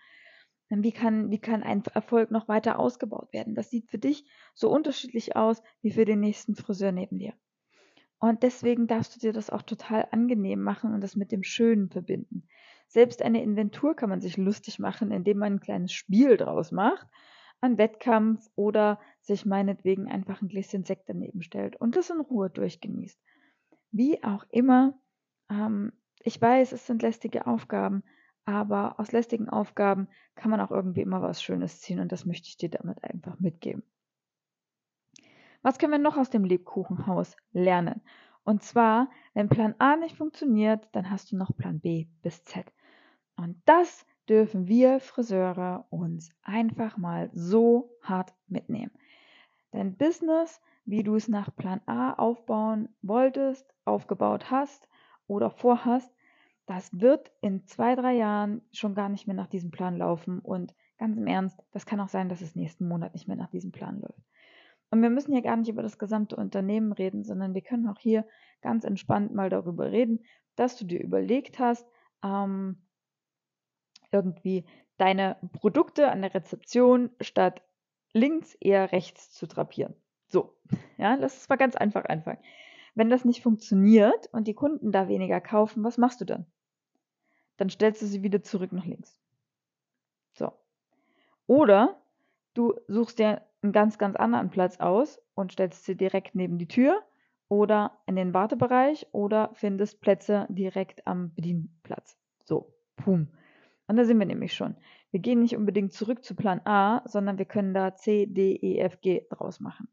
Wie 0.71 0.93
kann, 0.93 1.31
wie 1.31 1.39
kann 1.39 1.63
ein 1.63 1.83
Erfolg 1.95 2.31
noch 2.31 2.49
weiter 2.49 2.79
ausgebaut 2.79 3.33
werden? 3.33 3.55
Das 3.55 3.71
sieht 3.71 3.89
für 3.89 3.99
dich 3.99 4.29
so 4.55 4.71
unterschiedlich 4.71 5.35
aus 5.35 5.63
wie 5.81 5.93
für 5.93 6.05
den 6.05 6.21
nächsten 6.21 6.55
Friseur 6.55 6.93
neben 6.93 7.19
dir. 7.19 7.33
Und 8.19 8.43
deswegen 8.43 8.87
darfst 8.87 9.15
du 9.15 9.21
dir 9.21 9.33
das 9.33 9.51
auch 9.51 9.63
total 9.63 10.09
angenehm 10.11 10.61
machen 10.61 10.93
und 10.93 11.01
das 11.01 11.15
mit 11.15 11.31
dem 11.31 11.45
Schönen 11.45 11.89
verbinden. 11.89 12.49
Selbst 12.89 13.23
eine 13.23 13.43
Inventur 13.43 13.95
kann 13.95 14.09
man 14.09 14.21
sich 14.21 14.37
lustig 14.37 14.79
machen, 14.79 15.11
indem 15.13 15.39
man 15.39 15.55
ein 15.55 15.61
kleines 15.61 15.93
Spiel 15.93 16.37
draus 16.37 16.73
macht 16.73 17.07
an 17.61 17.79
Wettkampf 17.79 18.49
oder 18.55 19.01
sich 19.21 19.45
meinetwegen 19.45 20.09
einfach 20.09 20.43
ein 20.43 20.49
Gläschen 20.49 20.85
Sekt 20.85 21.09
daneben 21.09 21.43
stellt 21.43 21.77
und 21.77 21.97
das 21.97 22.11
in 22.11 22.21
Ruhe 22.21 22.51
durchgenießt. 22.51 23.21
Wie 23.91 24.23
auch 24.23 24.45
immer, 24.51 24.99
ähm, 25.51 25.93
ich 26.23 26.41
weiß, 26.41 26.73
es 26.73 26.87
sind 26.87 27.03
lästige 27.03 27.47
Aufgaben, 27.47 28.05
aber 28.45 28.99
aus 28.99 29.13
lästigen 29.13 29.49
Aufgaben 29.49 30.09
kann 30.35 30.51
man 30.51 30.61
auch 30.61 30.71
irgendwie 30.71 31.03
immer 31.03 31.21
was 31.21 31.43
Schönes 31.43 31.81
ziehen 31.81 32.01
und 32.01 32.13
das 32.13 32.25
möchte 32.25 32.49
ich 32.49 32.57
dir 32.57 32.71
damit 32.71 33.03
einfach 33.03 33.39
mitgeben. 33.41 33.83
Was 35.69 35.77
können 35.77 35.93
wir 35.93 35.99
noch 35.99 36.17
aus 36.17 36.31
dem 36.31 36.45
Lebkuchenhaus 36.45 37.37
lernen? 37.53 38.01
Und 38.43 38.63
zwar, 38.63 39.11
wenn 39.35 39.51
Plan 39.51 39.75
A 39.79 39.97
nicht 39.97 40.17
funktioniert, 40.17 40.89
dann 40.93 41.11
hast 41.11 41.31
du 41.31 41.37
noch 41.37 41.55
Plan 41.55 41.79
B 41.79 42.07
bis 42.23 42.43
Z. 42.45 42.73
Und 43.37 43.61
das 43.67 44.07
dürfen 44.31 44.67
wir 44.67 44.99
Friseure 44.99 45.85
uns 45.91 46.31
einfach 46.41 46.97
mal 46.97 47.29
so 47.35 47.91
hart 48.01 48.33
mitnehmen. 48.47 48.93
Dein 49.71 49.95
Business, 49.99 50.59
wie 50.87 51.03
du 51.03 51.17
es 51.17 51.29
nach 51.29 51.55
Plan 51.55 51.83
A 51.85 52.15
aufbauen 52.15 52.89
wolltest, 53.03 53.71
aufgebaut 53.85 54.51
hast 54.51 54.89
oder 55.27 55.51
vorhast, 55.51 56.11
das 56.65 56.99
wird 56.99 57.31
in 57.43 57.67
zwei, 57.67 57.95
drei 57.95 58.15
Jahren 58.15 58.63
schon 58.73 58.95
gar 58.95 59.11
nicht 59.11 59.27
mehr 59.27 59.37
nach 59.37 59.49
diesem 59.49 59.71
Plan 59.71 59.99
laufen. 59.99 60.39
Und 60.39 60.75
ganz 60.97 61.19
im 61.19 61.27
Ernst, 61.27 61.63
das 61.73 61.85
kann 61.85 62.01
auch 62.01 62.09
sein, 62.09 62.31
dass 62.31 62.41
es 62.41 62.57
nächsten 62.57 62.89
Monat 62.89 63.13
nicht 63.13 63.29
mehr 63.29 63.37
nach 63.37 63.51
diesem 63.51 63.71
Plan 63.71 64.01
läuft. 64.01 64.28
Und 64.91 65.03
wir 65.03 65.11
müssen 65.11 65.33
hier 65.33 65.43
gar 65.43 65.57
nicht 65.57 65.69
über 65.69 65.83
das 65.83 65.99
gesamte 65.99 66.37
Unternehmen 66.37 66.93
reden, 66.93 67.25
sondern 67.25 67.55
wir 67.55 67.61
können 67.61 67.89
auch 67.89 67.99
hier 67.99 68.27
ganz 68.63 68.85
entspannt 68.85 69.35
mal 69.35 69.51
darüber 69.51 69.91
reden, 69.91 70.25
dass 70.57 70.77
du 70.77 70.85
dir 70.85 71.01
überlegt 71.01 71.59
hast, 71.59 71.87
ähm, 72.23 72.79
irgendwie 74.11 74.65
deine 74.97 75.37
Produkte 75.53 76.11
an 76.11 76.23
der 76.23 76.35
Rezeption 76.35 77.11
statt 77.21 77.63
links 78.13 78.55
eher 78.55 78.91
rechts 78.93 79.31
zu 79.31 79.47
drapieren. 79.47 79.95
So, 80.29 80.57
ja, 80.97 81.15
lass 81.15 81.37
es 81.37 81.49
mal 81.49 81.57
ganz 81.57 81.77
einfach 81.77 82.05
anfangen. 82.07 82.41
Wenn 82.95 83.11
das 83.11 83.25
nicht 83.25 83.43
funktioniert 83.43 84.29
und 84.33 84.49
die 84.49 84.55
Kunden 84.55 84.91
da 84.91 85.09
weniger 85.09 85.41
kaufen, 85.41 85.85
was 85.85 85.99
machst 85.99 86.21
du 86.21 86.25
dann? 86.25 86.47
Dann 87.57 87.71
stellst 87.71 88.03
du 88.03 88.07
sie 88.07 88.23
wieder 88.23 88.43
zurück 88.43 88.73
nach 88.73 88.85
links. 88.85 89.21
So. 90.33 90.53
Oder 91.47 92.01
du 92.55 92.75
suchst 92.89 93.19
dir 93.19 93.43
einen 93.63 93.73
ganz, 93.73 93.99
ganz 93.99 94.17
anderen 94.17 94.51
Platz 94.51 94.79
aus 94.79 95.21
und 95.35 95.53
stellst 95.53 95.85
sie 95.85 95.97
direkt 95.97 96.35
neben 96.35 96.59
die 96.59 96.69
Tür 96.69 97.03
oder 97.49 97.99
in 98.07 98.17
den 98.17 98.35
Wartebereich 98.35 99.07
oder 99.13 99.51
findest 99.55 100.01
Plätze 100.01 100.47
direkt 100.49 101.07
am 101.07 101.35
Bedienplatz. 101.35 102.17
So, 102.45 102.75
pum. 102.97 103.29
Und 103.87 103.97
da 103.97 104.05
sind 104.05 104.19
wir 104.19 104.27
nämlich 104.27 104.55
schon. 104.55 104.77
Wir 105.11 105.21
gehen 105.21 105.41
nicht 105.41 105.57
unbedingt 105.57 105.93
zurück 105.93 106.23
zu 106.23 106.35
Plan 106.35 106.61
A, 106.67 107.03
sondern 107.07 107.39
wir 107.39 107.47
können 107.47 107.73
da 107.73 107.95
C, 107.95 108.27
D, 108.27 108.55
E, 108.55 108.79
F, 108.79 109.01
G 109.01 109.27
draus 109.31 109.61
machen. 109.61 109.89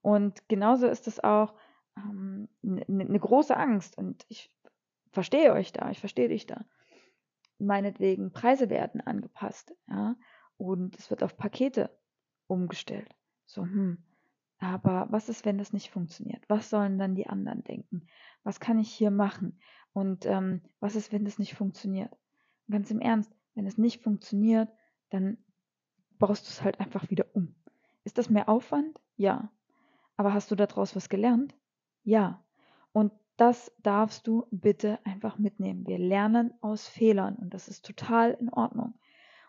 Und 0.00 0.48
genauso 0.48 0.86
ist 0.86 1.08
es 1.08 1.22
auch 1.22 1.54
ähm, 1.96 2.48
eine 2.62 2.84
ne 2.88 3.18
große 3.18 3.56
Angst. 3.56 3.98
Und 3.98 4.24
ich 4.28 4.54
verstehe 5.10 5.52
euch 5.52 5.72
da, 5.72 5.90
ich 5.90 5.98
verstehe 5.98 6.28
dich 6.28 6.46
da. 6.46 6.64
Meinetwegen, 7.58 8.32
Preise 8.32 8.70
werden 8.70 9.00
angepasst, 9.00 9.74
ja, 9.88 10.16
und 10.56 10.98
es 10.98 11.10
wird 11.10 11.22
auf 11.22 11.36
Pakete 11.36 11.90
umgestellt. 12.50 13.14
So, 13.46 13.62
hm, 13.62 13.98
aber 14.58 15.06
was 15.10 15.28
ist, 15.28 15.44
wenn 15.44 15.58
das 15.58 15.72
nicht 15.72 15.90
funktioniert? 15.90 16.44
Was 16.48 16.70
sollen 16.70 16.98
dann 16.98 17.14
die 17.14 17.26
anderen 17.26 17.64
denken? 17.64 18.06
Was 18.42 18.60
kann 18.60 18.78
ich 18.78 18.92
hier 18.92 19.10
machen? 19.10 19.58
Und 19.92 20.26
ähm, 20.26 20.62
was 20.80 20.96
ist, 20.96 21.12
wenn 21.12 21.24
das 21.24 21.38
nicht 21.38 21.54
funktioniert? 21.54 22.14
ganz 22.70 22.90
im 22.90 23.00
Ernst, 23.00 23.32
wenn 23.54 23.66
es 23.66 23.78
nicht 23.78 24.00
funktioniert, 24.02 24.68
dann 25.10 25.38
baust 26.18 26.46
du 26.46 26.50
es 26.50 26.62
halt 26.62 26.80
einfach 26.80 27.10
wieder 27.10 27.26
um. 27.34 27.54
Ist 28.04 28.16
das 28.16 28.30
mehr 28.30 28.48
Aufwand? 28.48 29.00
Ja. 29.16 29.50
Aber 30.16 30.32
hast 30.32 30.50
du 30.50 30.54
daraus 30.54 30.96
was 30.96 31.08
gelernt? 31.08 31.54
Ja. 32.04 32.44
Und 32.92 33.12
das 33.36 33.72
darfst 33.78 34.26
du 34.26 34.46
bitte 34.50 35.04
einfach 35.04 35.38
mitnehmen. 35.38 35.86
Wir 35.86 35.98
lernen 35.98 36.52
aus 36.60 36.86
Fehlern 36.88 37.36
und 37.36 37.54
das 37.54 37.68
ist 37.68 37.84
total 37.84 38.32
in 38.32 38.50
Ordnung. 38.50 38.94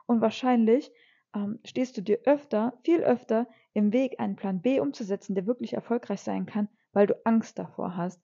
Und 0.06 0.22
wahrscheinlich 0.22 0.92
ähm, 1.36 1.60
stehst 1.66 1.98
du 1.98 2.02
dir 2.02 2.20
öfter, 2.26 2.74
viel 2.84 3.02
öfter 3.02 3.48
im 3.74 3.94
Weg, 3.94 4.20
einen 4.20 4.36
Plan 4.36 4.62
B 4.62 4.80
umzusetzen, 4.80 5.36
der 5.36 5.46
wirklich 5.46 5.74
erfolgreich 5.74 6.22
sein 6.22 6.46
kann, 6.46 6.68
weil 6.94 7.08
du 7.08 7.16
Angst 7.26 7.58
davor 7.58 7.96
hast, 7.96 8.22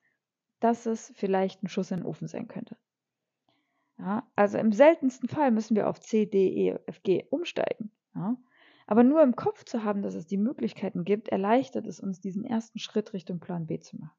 dass 0.60 0.86
es 0.86 1.14
vielleicht 1.16 1.64
ein 1.64 1.70
Schuss 1.70 1.92
in 1.92 1.98
den 1.98 2.06
Ofen 2.06 2.28
sein 2.28 2.48
könnte. 2.48 2.78
Ja, 4.00 4.28
also 4.36 4.58
im 4.58 4.72
seltensten 4.72 5.28
Fall 5.28 5.52
müssen 5.52 5.76
wir 5.76 5.90
auf 5.90 6.00
C, 6.00 6.26
D, 6.26 6.48
E, 6.48 6.80
F, 6.86 7.02
G 7.04 7.26
umsteigen. 7.30 7.92
Ja. 8.14 8.38
Aber 8.86 9.04
nur 9.04 9.22
im 9.22 9.36
Kopf 9.36 9.66
zu 9.66 9.84
haben, 9.84 10.02
dass 10.02 10.14
es 10.14 10.28
die 10.28 10.38
Möglichkeiten 10.38 11.04
gibt, 11.04 11.30
erleichtert 11.30 11.88
es 11.88 12.00
uns, 12.00 12.22
diesen 12.22 12.46
ersten 12.46 12.80
Schritt 12.80 13.14
Richtung 13.14 13.40
Plan 13.40 13.66
B 13.68 13.80
zu 13.80 13.98
machen. 13.98 14.16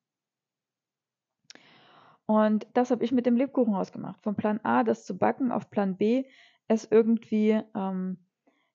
Und 2.26 2.66
das 2.74 2.90
habe 2.90 3.04
ich 3.04 3.12
mit 3.12 3.24
dem 3.24 3.36
Lebkuchen 3.36 3.74
ausgemacht. 3.74 4.20
Von 4.20 4.36
Plan 4.36 4.60
A 4.62 4.84
das 4.84 5.06
zu 5.06 5.16
backen 5.16 5.50
auf 5.50 5.70
Plan 5.70 5.96
B 5.96 6.24
es 6.66 6.84
irgendwie 6.90 7.62
ähm, 7.74 8.18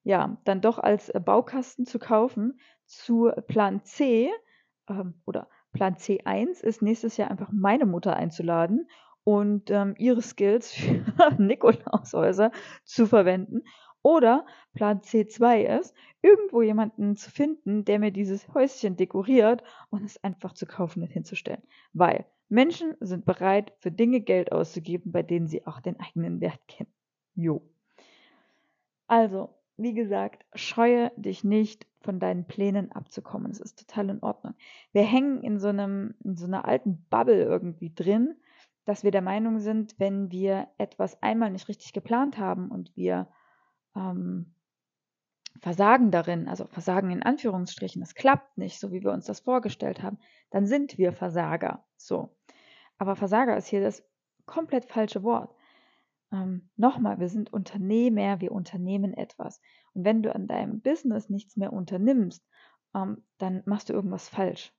ja 0.04 0.38
dann 0.44 0.60
doch 0.60 0.78
als 0.78 1.12
Baukasten 1.24 1.86
zu 1.86 1.98
kaufen 1.98 2.60
zu 2.86 3.30
Plan 3.48 3.82
C 3.84 4.30
ähm, 4.88 5.14
oder 5.26 5.48
Plan 5.72 5.96
C1 5.96 6.62
ist 6.62 6.82
nächstes 6.82 7.16
Jahr 7.16 7.30
einfach 7.30 7.50
meine 7.52 7.86
Mutter 7.86 8.14
einzuladen 8.14 8.88
und 9.24 9.70
ähm, 9.70 9.94
ihre 9.98 10.22
Skills 10.22 10.72
für 10.74 11.34
Nikolaushäuser 11.38 12.52
zu 12.84 13.06
verwenden. 13.06 13.62
Oder 14.02 14.44
Plan 14.74 15.00
C2 15.00 15.78
ist, 15.78 15.94
irgendwo 16.20 16.60
jemanden 16.60 17.16
zu 17.16 17.30
finden, 17.30 17.86
der 17.86 17.98
mir 17.98 18.12
dieses 18.12 18.52
Häuschen 18.52 18.96
dekoriert 18.96 19.62
und 19.88 20.04
es 20.04 20.22
einfach 20.22 20.52
zu 20.52 20.66
kaufen 20.66 21.02
und 21.02 21.08
hinzustellen. 21.08 21.62
Weil 21.94 22.26
Menschen 22.50 22.94
sind 23.00 23.24
bereit, 23.24 23.72
für 23.80 23.90
Dinge 23.90 24.20
Geld 24.20 24.52
auszugeben, 24.52 25.10
bei 25.10 25.22
denen 25.22 25.48
sie 25.48 25.66
auch 25.66 25.80
den 25.80 25.98
eigenen 25.98 26.42
Wert 26.42 26.60
kennen. 26.68 26.92
Jo. 27.34 27.62
Also, 29.06 29.54
wie 29.76 29.94
gesagt, 29.94 30.44
scheue 30.54 31.10
dich 31.16 31.44
nicht, 31.44 31.86
von 32.00 32.20
deinen 32.20 32.46
Plänen 32.46 32.92
abzukommen. 32.92 33.50
Es 33.50 33.60
ist 33.60 33.78
total 33.78 34.10
in 34.10 34.22
Ordnung. 34.22 34.54
Wir 34.92 35.04
hängen 35.04 35.42
in 35.42 35.58
so 35.58 35.68
einem, 35.68 36.14
in 36.22 36.36
so 36.36 36.44
einer 36.44 36.66
alten 36.66 37.06
Bubble 37.08 37.42
irgendwie 37.42 37.94
drin 37.94 38.36
dass 38.84 39.02
wir 39.02 39.10
der 39.10 39.22
Meinung 39.22 39.58
sind, 39.60 39.98
wenn 39.98 40.30
wir 40.30 40.68
etwas 40.78 41.22
einmal 41.22 41.50
nicht 41.50 41.68
richtig 41.68 41.92
geplant 41.92 42.38
haben 42.38 42.68
und 42.70 42.94
wir 42.96 43.28
ähm, 43.96 44.54
versagen 45.60 46.10
darin, 46.10 46.48
also 46.48 46.66
versagen 46.66 47.10
in 47.10 47.22
Anführungsstrichen, 47.22 48.02
es 48.02 48.14
klappt 48.14 48.58
nicht, 48.58 48.78
so 48.78 48.92
wie 48.92 49.02
wir 49.02 49.12
uns 49.12 49.26
das 49.26 49.40
vorgestellt 49.40 50.02
haben, 50.02 50.18
dann 50.50 50.66
sind 50.66 50.98
wir 50.98 51.12
Versager. 51.12 51.84
So. 51.96 52.36
Aber 52.98 53.16
Versager 53.16 53.56
ist 53.56 53.68
hier 53.68 53.80
das 53.80 54.06
komplett 54.44 54.84
falsche 54.84 55.22
Wort. 55.22 55.54
Ähm, 56.34 56.68
Nochmal, 56.76 57.20
wir 57.20 57.28
sind 57.28 57.52
Unternehmer, 57.52 58.40
wir 58.40 58.50
unternehmen 58.50 59.14
etwas. 59.14 59.60
Und 59.94 60.04
wenn 60.04 60.22
du 60.22 60.34
an 60.34 60.48
deinem 60.48 60.80
Business 60.80 61.30
nichts 61.30 61.56
mehr 61.56 61.72
unternimmst, 61.72 62.44
ähm, 62.94 63.22
dann 63.38 63.62
machst 63.66 63.88
du 63.88 63.92
irgendwas 63.92 64.28
falsch. 64.28 64.72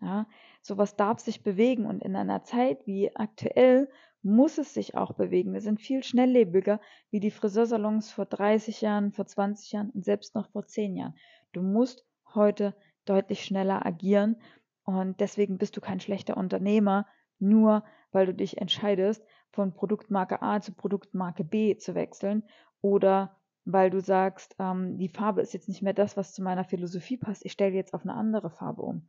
Ja, 0.00 0.26
sowas 0.62 0.96
darf 0.96 1.20
sich 1.20 1.42
bewegen 1.42 1.86
und 1.86 2.02
in 2.02 2.16
einer 2.16 2.42
Zeit 2.44 2.86
wie 2.86 3.14
aktuell 3.16 3.88
muss 4.22 4.58
es 4.58 4.74
sich 4.74 4.96
auch 4.96 5.12
bewegen. 5.12 5.52
Wir 5.52 5.60
sind 5.60 5.80
viel 5.80 6.02
schnelllebiger 6.02 6.80
wie 7.10 7.20
die 7.20 7.30
Friseursalons 7.30 8.12
vor 8.12 8.26
30 8.26 8.80
Jahren, 8.80 9.12
vor 9.12 9.26
20 9.26 9.72
Jahren 9.72 9.90
und 9.90 10.04
selbst 10.04 10.34
noch 10.34 10.50
vor 10.50 10.66
10 10.66 10.96
Jahren. 10.96 11.14
Du 11.52 11.62
musst 11.62 12.06
heute 12.34 12.74
deutlich 13.04 13.44
schneller 13.44 13.84
agieren 13.84 14.36
und 14.84 15.20
deswegen 15.20 15.58
bist 15.58 15.76
du 15.76 15.80
kein 15.80 16.00
schlechter 16.00 16.36
Unternehmer, 16.36 17.06
nur 17.38 17.84
weil 18.12 18.26
du 18.26 18.34
dich 18.34 18.58
entscheidest, 18.58 19.24
von 19.54 19.74
Produktmarke 19.74 20.42
A 20.42 20.60
zu 20.60 20.72
Produktmarke 20.72 21.44
B 21.44 21.76
zu 21.76 21.94
wechseln 21.94 22.42
oder 22.80 23.36
weil 23.64 23.88
du 23.88 24.00
sagst, 24.00 24.56
ähm, 24.58 24.98
die 24.98 25.08
Farbe 25.08 25.40
ist 25.40 25.54
jetzt 25.54 25.68
nicht 25.68 25.82
mehr 25.82 25.94
das, 25.94 26.16
was 26.16 26.34
zu 26.34 26.42
meiner 26.42 26.64
Philosophie 26.64 27.16
passt, 27.16 27.44
ich 27.44 27.52
stelle 27.52 27.74
jetzt 27.74 27.94
auf 27.94 28.02
eine 28.02 28.14
andere 28.14 28.50
Farbe 28.50 28.82
um. 28.82 29.08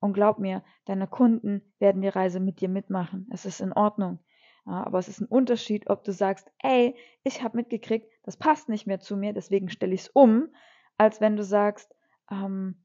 Und 0.00 0.12
glaub 0.12 0.38
mir, 0.38 0.62
deine 0.84 1.06
Kunden 1.06 1.62
werden 1.78 2.02
die 2.02 2.08
Reise 2.08 2.40
mit 2.40 2.60
dir 2.60 2.68
mitmachen. 2.68 3.28
Es 3.30 3.46
ist 3.46 3.60
in 3.60 3.72
Ordnung. 3.72 4.18
Aber 4.66 4.98
es 4.98 5.08
ist 5.08 5.20
ein 5.20 5.26
Unterschied, 5.28 5.88
ob 5.88 6.04
du 6.04 6.12
sagst, 6.12 6.50
ey, 6.62 6.96
ich 7.22 7.42
habe 7.42 7.56
mitgekriegt, 7.56 8.10
das 8.22 8.36
passt 8.36 8.68
nicht 8.68 8.86
mehr 8.86 8.98
zu 8.98 9.16
mir, 9.16 9.32
deswegen 9.32 9.68
stelle 9.68 9.94
ich 9.94 10.02
es 10.02 10.08
um, 10.08 10.48
als 10.96 11.20
wenn 11.20 11.36
du 11.36 11.44
sagst, 11.44 11.94
ähm, 12.30 12.83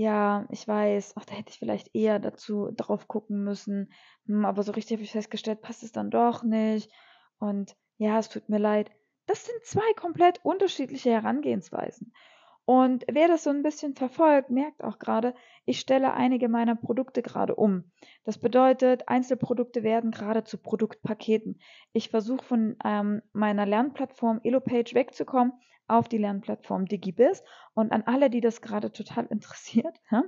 ja, 0.00 0.46
ich 0.50 0.66
weiß, 0.66 1.12
ach, 1.16 1.26
da 1.26 1.34
hätte 1.34 1.50
ich 1.50 1.58
vielleicht 1.58 1.94
eher 1.94 2.18
dazu 2.18 2.70
drauf 2.74 3.06
gucken 3.06 3.44
müssen, 3.44 3.92
hm, 4.26 4.46
aber 4.46 4.62
so 4.62 4.72
richtig 4.72 4.96
habe 4.96 5.04
ich 5.04 5.12
festgestellt, 5.12 5.60
passt 5.60 5.82
es 5.82 5.92
dann 5.92 6.10
doch 6.10 6.42
nicht. 6.42 6.90
Und 7.38 7.76
ja, 7.98 8.18
es 8.18 8.30
tut 8.30 8.48
mir 8.48 8.58
leid. 8.58 8.90
Das 9.26 9.44
sind 9.44 9.62
zwei 9.64 9.92
komplett 9.96 10.42
unterschiedliche 10.42 11.10
Herangehensweisen. 11.10 12.14
Und 12.64 13.04
wer 13.10 13.28
das 13.28 13.44
so 13.44 13.50
ein 13.50 13.62
bisschen 13.62 13.94
verfolgt, 13.94 14.48
merkt 14.48 14.82
auch 14.82 14.98
gerade, 14.98 15.34
ich 15.66 15.80
stelle 15.80 16.14
einige 16.14 16.48
meiner 16.48 16.76
Produkte 16.76 17.20
gerade 17.20 17.54
um. 17.54 17.90
Das 18.24 18.38
bedeutet, 18.38 19.06
Einzelprodukte 19.06 19.82
werden 19.82 20.12
gerade 20.12 20.44
zu 20.44 20.56
Produktpaketen. 20.56 21.60
Ich 21.92 22.08
versuche 22.08 22.44
von 22.44 22.76
ähm, 22.84 23.20
meiner 23.32 23.66
Lernplattform 23.66 24.40
EloPage 24.44 24.94
wegzukommen 24.94 25.52
auf 25.90 26.08
die 26.08 26.18
Lernplattform 26.18 26.86
DigiBiz. 26.86 27.42
Und 27.74 27.92
an 27.92 28.02
alle, 28.02 28.30
die 28.30 28.40
das 28.40 28.60
gerade 28.60 28.92
total 28.92 29.26
interessiert, 29.30 30.00
ja, 30.10 30.24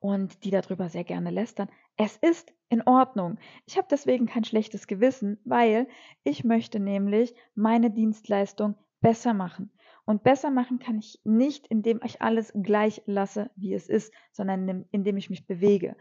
und 0.00 0.44
die 0.44 0.50
darüber 0.50 0.88
sehr 0.88 1.04
gerne 1.04 1.30
lästern. 1.30 1.68
Es 1.96 2.16
ist 2.16 2.52
in 2.68 2.82
Ordnung. 2.82 3.38
Ich 3.66 3.76
habe 3.76 3.88
deswegen 3.90 4.26
kein 4.26 4.44
schlechtes 4.44 4.86
Gewissen, 4.86 5.40
weil 5.44 5.88
ich 6.22 6.44
möchte 6.44 6.78
nämlich 6.78 7.34
meine 7.54 7.90
Dienstleistung 7.90 8.76
besser 9.00 9.34
machen. 9.34 9.72
Und 10.04 10.22
besser 10.22 10.50
machen 10.50 10.78
kann 10.78 10.98
ich 10.98 11.20
nicht, 11.24 11.66
indem 11.66 12.00
ich 12.04 12.22
alles 12.22 12.52
gleich 12.54 13.02
lasse, 13.06 13.50
wie 13.56 13.74
es 13.74 13.88
ist, 13.88 14.12
sondern 14.32 14.86
indem 14.90 15.16
ich 15.16 15.28
mich 15.28 15.46
bewege. 15.46 15.96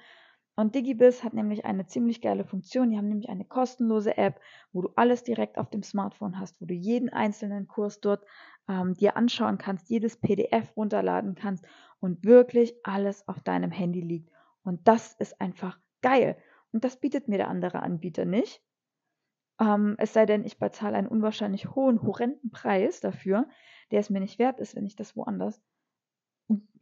Und 0.60 0.74
DigiBiz 0.74 1.24
hat 1.24 1.36
nämlich 1.36 1.66
eine 1.66 1.86
ziemlich 1.86 2.20
geile 2.20 2.44
Funktion. 2.44 2.90
Die 2.90 2.98
haben 2.98 3.10
nämlich 3.10 3.30
eine 3.30 3.46
kostenlose 3.46 4.18
App, 4.18 4.42
wo 4.74 4.82
du 4.82 4.90
alles 4.96 5.24
direkt 5.24 5.60
auf 5.60 5.70
dem 5.70 5.84
Smartphone 5.84 6.40
hast, 6.40 6.60
wo 6.60 6.66
du 6.66 6.74
jeden 6.74 7.10
einzelnen 7.10 7.68
Kurs 7.68 8.02
dort 8.02 8.26
ähm, 8.68 8.96
dir 8.96 9.16
anschauen 9.18 9.60
kannst, 9.60 9.88
jedes 9.92 10.18
PDF 10.18 10.76
runterladen 10.76 11.36
kannst 11.36 11.64
und 12.00 12.26
wirklich 12.26 12.74
alles 12.82 13.28
auf 13.28 13.40
deinem 13.44 13.70
Handy 13.70 14.02
liegt. 14.02 14.32
Und 14.64 14.88
das 14.88 15.14
ist 15.14 15.40
einfach 15.40 15.80
geil. 16.02 16.36
Und 16.72 16.84
das 16.84 17.00
bietet 17.00 17.28
mir 17.28 17.38
der 17.38 17.50
andere 17.50 17.84
Anbieter 17.84 18.26
nicht. 18.26 18.64
Ähm, 19.60 19.94
es 20.00 20.14
sei 20.14 20.26
denn, 20.26 20.44
ich 20.44 20.58
bezahle 20.58 20.98
einen 20.98 21.08
unwahrscheinlich 21.08 21.76
hohen, 21.76 22.02
horrenden 22.02 22.50
Preis 22.50 23.00
dafür, 23.00 23.48
der 23.92 24.00
es 24.00 24.10
mir 24.10 24.22
nicht 24.22 24.40
wert 24.40 24.60
ist, 24.60 24.76
wenn 24.76 24.88
ich 24.88 24.96
das 24.96 25.16
woanders 25.16 25.62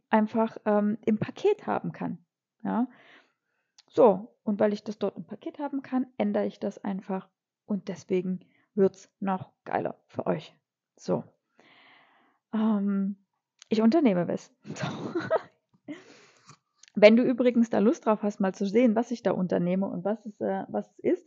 einfach 0.08 0.56
ähm, 0.64 0.96
im 1.04 1.18
Paket 1.18 1.66
haben 1.66 1.92
kann. 1.92 2.24
Ja. 2.62 2.88
So, 3.88 4.34
und 4.42 4.60
weil 4.60 4.72
ich 4.72 4.84
das 4.84 4.98
dort 4.98 5.16
im 5.16 5.24
Paket 5.24 5.58
haben 5.58 5.82
kann, 5.82 6.06
ändere 6.18 6.46
ich 6.46 6.58
das 6.58 6.82
einfach 6.82 7.28
und 7.66 7.88
deswegen 7.88 8.40
wird 8.74 8.96
es 8.96 9.10
noch 9.20 9.52
geiler 9.64 9.96
für 10.06 10.26
euch. 10.26 10.54
So. 10.96 11.24
Ähm, 12.52 13.16
ich 13.68 13.82
unternehme 13.82 14.28
was. 14.28 14.52
So. 14.74 14.86
Wenn 16.98 17.16
du 17.16 17.22
übrigens 17.22 17.68
da 17.68 17.78
Lust 17.78 18.06
drauf 18.06 18.22
hast, 18.22 18.40
mal 18.40 18.54
zu 18.54 18.66
sehen, 18.66 18.96
was 18.96 19.10
ich 19.10 19.22
da 19.22 19.32
unternehme 19.32 19.86
und 19.86 20.04
was 20.04 20.24
es, 20.24 20.40
äh, 20.40 20.64
was 20.68 20.90
es 20.92 20.98
ist, 21.00 21.26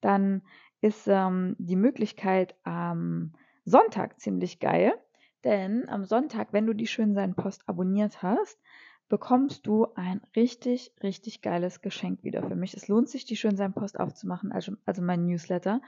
dann 0.00 0.42
ist 0.80 1.08
ähm, 1.08 1.56
die 1.58 1.74
Möglichkeit 1.74 2.54
am 2.62 3.32
Sonntag 3.64 4.20
ziemlich 4.20 4.60
geil. 4.60 4.94
Denn 5.42 5.88
am 5.88 6.04
Sonntag, 6.04 6.52
wenn 6.52 6.66
du 6.66 6.72
die 6.72 6.86
Schönsein-Post 6.86 7.68
abonniert 7.68 8.22
hast, 8.22 8.60
bekommst 9.08 9.66
du 9.66 9.86
ein 9.94 10.20
richtig, 10.36 10.92
richtig 11.02 11.42
geiles 11.42 11.80
Geschenk 11.80 12.24
wieder 12.24 12.42
für 12.42 12.56
mich. 12.56 12.74
Es 12.74 12.88
lohnt 12.88 13.08
sich, 13.08 13.24
die 13.24 13.36
Schönsein-Post 13.36 13.98
aufzumachen, 13.98 14.52
also, 14.52 14.72
also 14.84 15.02
mein 15.02 15.24
Newsletter. 15.24 15.80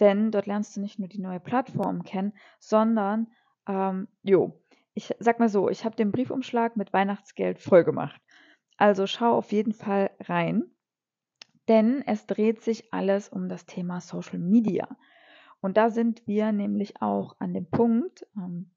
Denn 0.00 0.30
dort 0.30 0.46
lernst 0.46 0.76
du 0.76 0.80
nicht 0.80 0.98
nur 0.98 1.08
die 1.08 1.20
neue 1.20 1.40
Plattform 1.40 2.02
kennen, 2.02 2.32
sondern, 2.58 3.28
ähm, 3.66 4.08
jo, 4.22 4.60
ich 4.94 5.14
sag 5.18 5.38
mal 5.38 5.48
so, 5.48 5.68
ich 5.68 5.84
habe 5.84 5.96
den 5.96 6.10
Briefumschlag 6.10 6.76
mit 6.76 6.92
Weihnachtsgeld 6.92 7.60
voll 7.60 7.84
gemacht. 7.84 8.20
Also 8.76 9.06
schau 9.06 9.36
auf 9.36 9.52
jeden 9.52 9.72
Fall 9.72 10.10
rein, 10.20 10.64
denn 11.68 12.02
es 12.06 12.26
dreht 12.26 12.62
sich 12.62 12.92
alles 12.92 13.28
um 13.28 13.48
das 13.48 13.66
Thema 13.66 14.00
Social 14.00 14.38
Media. 14.38 14.88
Und 15.60 15.76
da 15.76 15.90
sind 15.90 16.26
wir 16.26 16.50
nämlich 16.52 17.00
auch 17.02 17.36
an 17.38 17.52
dem 17.52 17.66
Punkt, 17.66 18.26
ähm, 18.36 18.70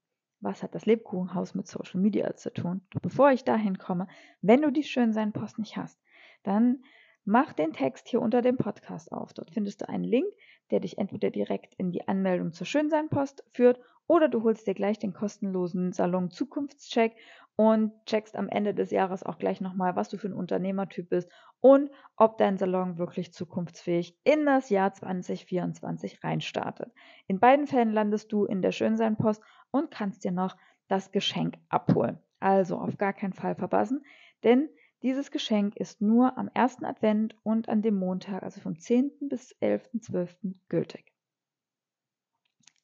was 0.44 0.62
hat 0.62 0.74
das 0.74 0.86
Lebkuchenhaus 0.86 1.54
mit 1.54 1.66
Social 1.66 2.00
Media 2.00 2.36
zu 2.36 2.52
tun? 2.52 2.82
Bevor 3.02 3.30
ich 3.32 3.44
dahin 3.44 3.78
komme, 3.78 4.06
wenn 4.42 4.62
du 4.62 4.70
die 4.70 4.84
Schönsein-Post 4.84 5.58
nicht 5.58 5.76
hast, 5.76 5.98
dann 6.42 6.82
mach 7.24 7.52
den 7.54 7.72
Text 7.72 8.08
hier 8.08 8.20
unter 8.20 8.42
dem 8.42 8.56
Podcast 8.56 9.10
auf. 9.10 9.32
Dort 9.32 9.50
findest 9.50 9.80
du 9.80 9.88
einen 9.88 10.04
Link, 10.04 10.26
der 10.70 10.80
dich 10.80 10.98
entweder 10.98 11.30
direkt 11.30 11.74
in 11.74 11.90
die 11.90 12.06
Anmeldung 12.06 12.52
zur 12.52 12.66
Schönsein-Post 12.66 13.44
führt 13.52 13.80
oder 14.06 14.28
du 14.28 14.42
holst 14.42 14.66
dir 14.66 14.74
gleich 14.74 14.98
den 14.98 15.14
kostenlosen 15.14 15.92
Salon 15.92 16.30
Zukunftscheck 16.30 17.16
und 17.56 17.92
checkst 18.04 18.36
am 18.36 18.48
Ende 18.48 18.74
des 18.74 18.90
Jahres 18.90 19.22
auch 19.22 19.38
gleich 19.38 19.60
nochmal, 19.60 19.96
was 19.96 20.08
du 20.08 20.18
für 20.18 20.28
ein 20.28 20.34
Unternehmertyp 20.34 21.08
bist 21.08 21.30
und 21.60 21.90
ob 22.16 22.36
dein 22.36 22.58
Salon 22.58 22.98
wirklich 22.98 23.32
zukunftsfähig 23.32 24.18
in 24.24 24.44
das 24.44 24.70
Jahr 24.70 24.92
2024 24.92 26.22
reinstartet. 26.22 26.92
In 27.26 27.40
beiden 27.40 27.66
Fällen 27.66 27.92
landest 27.92 28.32
du 28.32 28.44
in 28.44 28.60
der 28.60 28.72
Schönsein-Post 28.72 29.42
und 29.74 29.90
kannst 29.90 30.22
dir 30.22 30.30
noch 30.30 30.56
das 30.86 31.10
Geschenk 31.10 31.56
abholen. 31.68 32.20
Also 32.38 32.78
auf 32.78 32.96
gar 32.96 33.12
keinen 33.12 33.32
Fall 33.32 33.56
verpassen, 33.56 34.04
denn 34.44 34.68
dieses 35.02 35.32
Geschenk 35.32 35.76
ist 35.76 36.00
nur 36.00 36.38
am 36.38 36.48
ersten 36.54 36.84
Advent 36.84 37.36
und 37.42 37.68
an 37.68 37.82
dem 37.82 37.96
Montag, 37.96 38.42
also 38.42 38.60
vom 38.60 38.78
10. 38.78 39.10
bis 39.28 39.54
11.12. 39.60 40.54
gültig. 40.68 41.12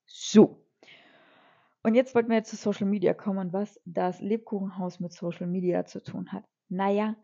So. 0.04 0.66
Und 1.82 1.94
jetzt 1.94 2.14
wollten 2.14 2.28
wir 2.28 2.38
jetzt 2.38 2.50
zu 2.50 2.56
Social 2.56 2.88
Media 2.88 3.14
kommen 3.14 3.38
und 3.38 3.52
was 3.52 3.80
das 3.84 4.20
Lebkuchenhaus 4.20 4.98
mit 4.98 5.12
Social 5.12 5.46
Media 5.46 5.86
zu 5.86 6.02
tun 6.02 6.32
hat. 6.32 6.44
Naja, 6.68 7.14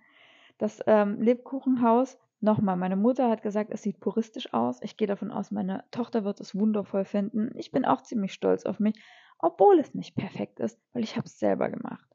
das 0.58 0.80
ähm, 0.86 1.20
Lebkuchenhaus, 1.20 2.16
nochmal, 2.40 2.76
meine 2.76 2.96
Mutter 2.96 3.28
hat 3.28 3.42
gesagt, 3.42 3.70
es 3.72 3.82
sieht 3.82 4.00
puristisch 4.00 4.54
aus. 4.54 4.80
Ich 4.82 4.96
gehe 4.96 5.08
davon 5.08 5.30
aus, 5.30 5.50
meine 5.50 5.84
Tochter 5.90 6.24
wird 6.24 6.40
es 6.40 6.54
wundervoll 6.54 7.04
finden. 7.04 7.50
Ich 7.56 7.70
bin 7.70 7.84
auch 7.84 8.02
ziemlich 8.02 8.32
stolz 8.32 8.64
auf 8.64 8.80
mich, 8.80 8.94
obwohl 9.38 9.78
es 9.78 9.94
nicht 9.94 10.14
perfekt 10.14 10.60
ist, 10.60 10.80
weil 10.92 11.04
ich 11.04 11.16
habe 11.16 11.26
es 11.26 11.38
selber 11.38 11.68
gemacht. 11.70 12.08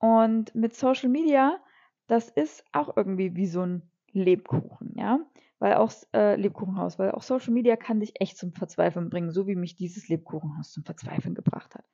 Und 0.00 0.54
mit 0.54 0.74
Social 0.74 1.08
Media, 1.08 1.58
das 2.06 2.28
ist 2.28 2.64
auch 2.72 2.96
irgendwie 2.96 3.36
wie 3.36 3.46
so 3.46 3.62
ein 3.62 3.90
Lebkuchen, 4.12 4.94
ja 4.96 5.20
weil 5.62 5.74
auch 5.74 5.92
äh, 6.12 6.34
Lebkuchenhaus, 6.34 6.98
weil 6.98 7.12
auch 7.12 7.22
Social 7.22 7.52
Media 7.52 7.76
kann 7.76 8.00
dich 8.00 8.20
echt 8.20 8.36
zum 8.36 8.52
Verzweifeln 8.52 9.10
bringen, 9.10 9.30
so 9.30 9.46
wie 9.46 9.54
mich 9.54 9.76
dieses 9.76 10.08
Lebkuchenhaus 10.08 10.72
zum 10.72 10.82
Verzweifeln 10.82 11.36
gebracht 11.36 11.76
hat. 11.76 11.84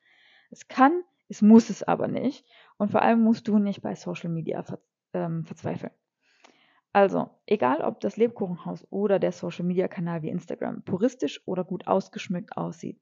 Es 0.50 0.68
kann, 0.68 1.02
es 1.28 1.42
muss 1.42 1.68
es 1.68 1.82
aber 1.82 2.08
nicht. 2.08 2.47
Und 2.78 2.90
vor 2.90 3.02
allem 3.02 3.20
musst 3.20 3.47
du 3.47 3.58
nicht 3.58 3.82
bei 3.82 3.94
Social 3.94 4.30
Media 4.30 4.62
ver 4.62 4.78
ähm, 5.12 5.44
verzweifeln. 5.44 5.92
Also, 6.94 7.28
egal 7.44 7.82
ob 7.82 8.00
das 8.00 8.16
Lebkuchenhaus 8.16 8.87
oder 8.88 9.18
der 9.18 9.32
Social 9.32 9.66
Media 9.66 9.87
Kanal 9.87 10.23
wie 10.23 10.30
Instagram 10.30 10.82
puristisch 10.85 11.47
oder 11.47 11.62
gut 11.62 11.87
ausgeschmückt 11.87 12.56
aussieht, 12.56 12.99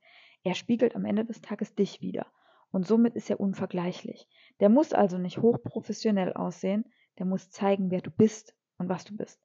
er 0.46 0.54
spiegelt 0.54 0.94
am 0.94 1.04
Ende 1.04 1.24
des 1.24 1.40
Tages 1.40 1.74
dich 1.74 2.00
wieder. 2.00 2.24
Und 2.70 2.86
somit 2.86 3.16
ist 3.16 3.28
er 3.30 3.40
unvergleichlich. 3.40 4.28
Der 4.60 4.68
muss 4.68 4.92
also 4.92 5.18
nicht 5.18 5.38
hochprofessionell 5.38 6.34
aussehen, 6.34 6.84
der 7.18 7.26
muss 7.26 7.50
zeigen, 7.50 7.90
wer 7.90 8.00
du 8.00 8.12
bist 8.12 8.54
und 8.78 8.88
was 8.88 9.04
du 9.04 9.16
bist. 9.16 9.40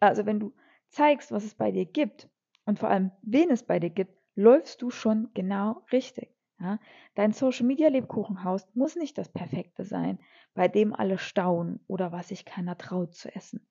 Also 0.00 0.24
wenn 0.24 0.40
du 0.40 0.54
zeigst, 0.88 1.30
was 1.30 1.44
es 1.44 1.54
bei 1.54 1.70
dir 1.72 1.84
gibt 1.84 2.30
und 2.64 2.78
vor 2.78 2.88
allem, 2.88 3.10
wen 3.20 3.50
es 3.50 3.64
bei 3.64 3.78
dir 3.78 3.90
gibt, 3.90 4.16
läufst 4.34 4.80
du 4.80 4.88
schon 4.88 5.28
genau 5.34 5.82
richtig. 5.92 6.34
Ja? 6.58 6.78
Dein 7.14 7.32
Social 7.32 7.66
Media 7.66 7.88
Lebkuchenhaus 7.88 8.66
muss 8.74 8.96
nicht 8.96 9.18
das 9.18 9.28
Perfekte 9.28 9.84
sein, 9.84 10.18
bei 10.54 10.68
dem 10.68 10.94
alle 10.94 11.18
staunen 11.18 11.80
oder 11.86 12.12
was 12.12 12.28
sich 12.28 12.46
keiner 12.46 12.78
traut 12.78 13.14
zu 13.14 13.34
essen. 13.34 13.68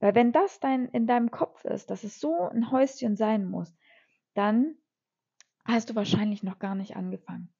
Weil 0.00 0.14
wenn 0.14 0.32
das 0.32 0.60
dein, 0.60 0.88
in 0.88 1.06
deinem 1.06 1.30
Kopf 1.30 1.62
ist, 1.66 1.90
dass 1.90 2.04
es 2.04 2.20
so 2.20 2.48
ein 2.48 2.70
Häuschen 2.70 3.16
sein 3.16 3.44
muss, 3.44 3.76
dann 4.32 4.76
hast 5.64 5.90
du 5.90 5.94
wahrscheinlich 5.94 6.42
noch 6.42 6.58
gar 6.58 6.74
nicht 6.74 6.96
angefangen 6.96 7.54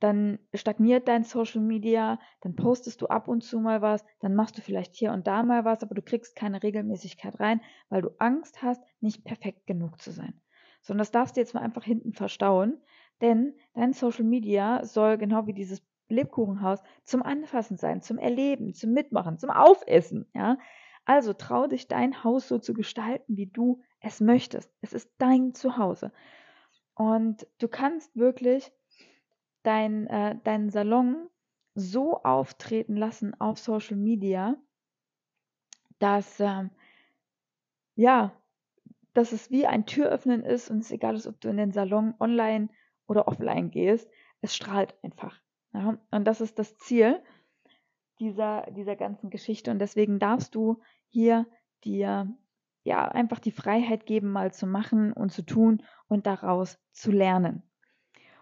dann 0.00 0.38
stagniert 0.54 1.08
dein 1.08 1.24
Social 1.24 1.60
Media, 1.60 2.18
dann 2.40 2.56
postest 2.56 3.02
du 3.02 3.06
ab 3.06 3.28
und 3.28 3.42
zu 3.44 3.60
mal 3.60 3.82
was, 3.82 4.04
dann 4.20 4.34
machst 4.34 4.56
du 4.56 4.62
vielleicht 4.62 4.96
hier 4.96 5.12
und 5.12 5.26
da 5.26 5.42
mal 5.42 5.64
was, 5.64 5.82
aber 5.82 5.94
du 5.94 6.02
kriegst 6.02 6.34
keine 6.34 6.62
Regelmäßigkeit 6.62 7.38
rein, 7.38 7.60
weil 7.90 8.02
du 8.02 8.10
Angst 8.18 8.62
hast, 8.62 8.82
nicht 9.00 9.24
perfekt 9.24 9.66
genug 9.66 10.00
zu 10.00 10.10
sein. 10.10 10.40
Sondern 10.80 11.02
das 11.02 11.10
darfst 11.10 11.36
du 11.36 11.40
jetzt 11.40 11.54
mal 11.54 11.60
einfach 11.60 11.84
hinten 11.84 12.14
verstauen, 12.14 12.78
denn 13.20 13.54
dein 13.74 13.92
Social 13.92 14.24
Media 14.24 14.84
soll 14.84 15.18
genau 15.18 15.46
wie 15.46 15.52
dieses 15.52 15.82
Lebkuchenhaus 16.08 16.82
zum 17.04 17.22
Anfassen 17.22 17.76
sein, 17.76 18.00
zum 18.00 18.18
Erleben, 18.18 18.72
zum 18.72 18.92
Mitmachen, 18.92 19.38
zum 19.38 19.50
Aufessen, 19.50 20.26
ja. 20.34 20.58
Also 21.04 21.32
trau 21.32 21.66
dich, 21.66 21.88
dein 21.88 22.24
Haus 22.24 22.48
so 22.48 22.58
zu 22.58 22.72
gestalten, 22.72 23.36
wie 23.36 23.46
du 23.46 23.80
es 24.00 24.20
möchtest. 24.20 24.70
Es 24.80 24.92
ist 24.92 25.10
dein 25.18 25.54
Zuhause. 25.54 26.12
Und 27.00 27.46
du 27.56 27.66
kannst 27.66 28.14
wirklich 28.14 28.70
dein, 29.62 30.06
äh, 30.08 30.36
deinen 30.44 30.68
Salon 30.68 31.30
so 31.74 32.22
auftreten 32.22 32.94
lassen 32.94 33.40
auf 33.40 33.58
Social 33.58 33.96
Media, 33.96 34.54
dass 35.98 36.40
ähm, 36.40 36.68
ja, 37.96 38.32
dass 39.14 39.32
es 39.32 39.50
wie 39.50 39.66
ein 39.66 39.86
Türöffnen 39.86 40.42
ist 40.42 40.70
und 40.70 40.80
es 40.80 40.86
ist 40.88 40.92
egal 40.92 41.14
ist, 41.14 41.26
ob 41.26 41.40
du 41.40 41.48
in 41.48 41.56
den 41.56 41.72
Salon 41.72 42.12
online 42.20 42.68
oder 43.06 43.28
offline 43.28 43.70
gehst, 43.70 44.06
es 44.42 44.54
strahlt 44.54 44.94
einfach. 45.02 45.40
Ja? 45.72 45.96
Und 46.10 46.26
das 46.26 46.42
ist 46.42 46.58
das 46.58 46.76
Ziel 46.76 47.18
dieser, 48.18 48.70
dieser 48.72 48.96
ganzen 48.96 49.30
Geschichte 49.30 49.70
und 49.70 49.78
deswegen 49.78 50.18
darfst 50.18 50.54
du 50.54 50.82
hier 51.08 51.46
dir 51.82 52.30
ja 52.82 53.06
einfach 53.08 53.38
die 53.38 53.52
Freiheit 53.52 54.06
geben, 54.06 54.30
mal 54.30 54.52
zu 54.52 54.66
machen 54.66 55.12
und 55.12 55.30
zu 55.32 55.42
tun 55.42 55.82
und 56.08 56.26
daraus 56.26 56.78
zu 56.92 57.10
lernen. 57.10 57.62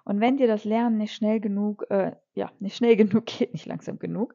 Und 0.05 0.21
wenn 0.21 0.37
dir 0.37 0.47
das 0.47 0.65
Lernen 0.65 0.97
nicht 0.97 1.15
schnell 1.15 1.41
genug, 1.41 1.85
äh, 1.91 2.17
ja, 2.35 2.51
nicht 2.61 2.77
schnell 2.77 2.97
genug 2.97 3.27
geht, 3.27 3.53
nicht 3.53 3.67
langsam 3.67 3.99
genug, 3.99 4.35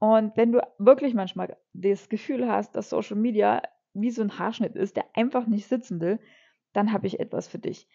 und 0.00 0.34
wenn 0.36 0.50
du 0.50 0.60
wirklich 0.78 1.12
manchmal 1.12 1.58
das 1.74 2.08
Gefühl 2.08 2.50
hast, 2.50 2.74
dass 2.74 2.88
Social 2.88 3.18
Media 3.18 3.60
wie 3.92 4.10
so 4.10 4.22
ein 4.22 4.38
Haarschnitt 4.38 4.74
ist, 4.74 4.96
der 4.96 5.04
einfach 5.14 5.46
nicht 5.46 5.68
sitzen 5.68 6.00
will, 6.00 6.18
dann 6.72 6.92
habe 6.92 7.06
ich 7.06 7.20
etwas 7.20 7.48
für 7.48 7.58
dich. 7.58 7.86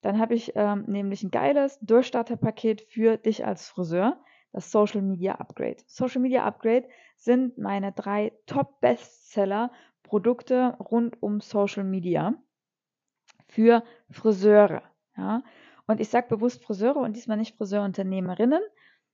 Dann 0.00 0.18
habe 0.18 0.34
ich 0.34 0.52
ähm, 0.54 0.84
nämlich 0.86 1.22
ein 1.22 1.30
geiles 1.30 1.78
Durchstarterpaket 1.80 2.80
für 2.88 3.18
dich 3.18 3.44
als 3.44 3.68
Friseur, 3.68 4.18
das 4.52 4.70
Social 4.70 5.02
Media 5.02 5.34
Upgrade. 5.34 5.76
Social 5.86 6.22
Media 6.22 6.44
Upgrade 6.44 6.88
sind 7.16 7.58
meine 7.58 7.92
drei 7.92 8.32
Top-Bestseller-Produkte 10.10 10.76
rund 10.80 11.22
um 11.22 11.40
Social 11.40 11.84
Media 11.84 12.34
für 13.48 13.82
Friseure. 14.10 14.82
Ja? 15.16 15.42
Und 15.86 16.00
ich 16.00 16.08
sage 16.08 16.28
bewusst 16.28 16.62
Friseure 16.64 16.98
und 17.00 17.16
diesmal 17.16 17.36
nicht 17.36 17.56
Friseurunternehmerinnen, 17.56 18.62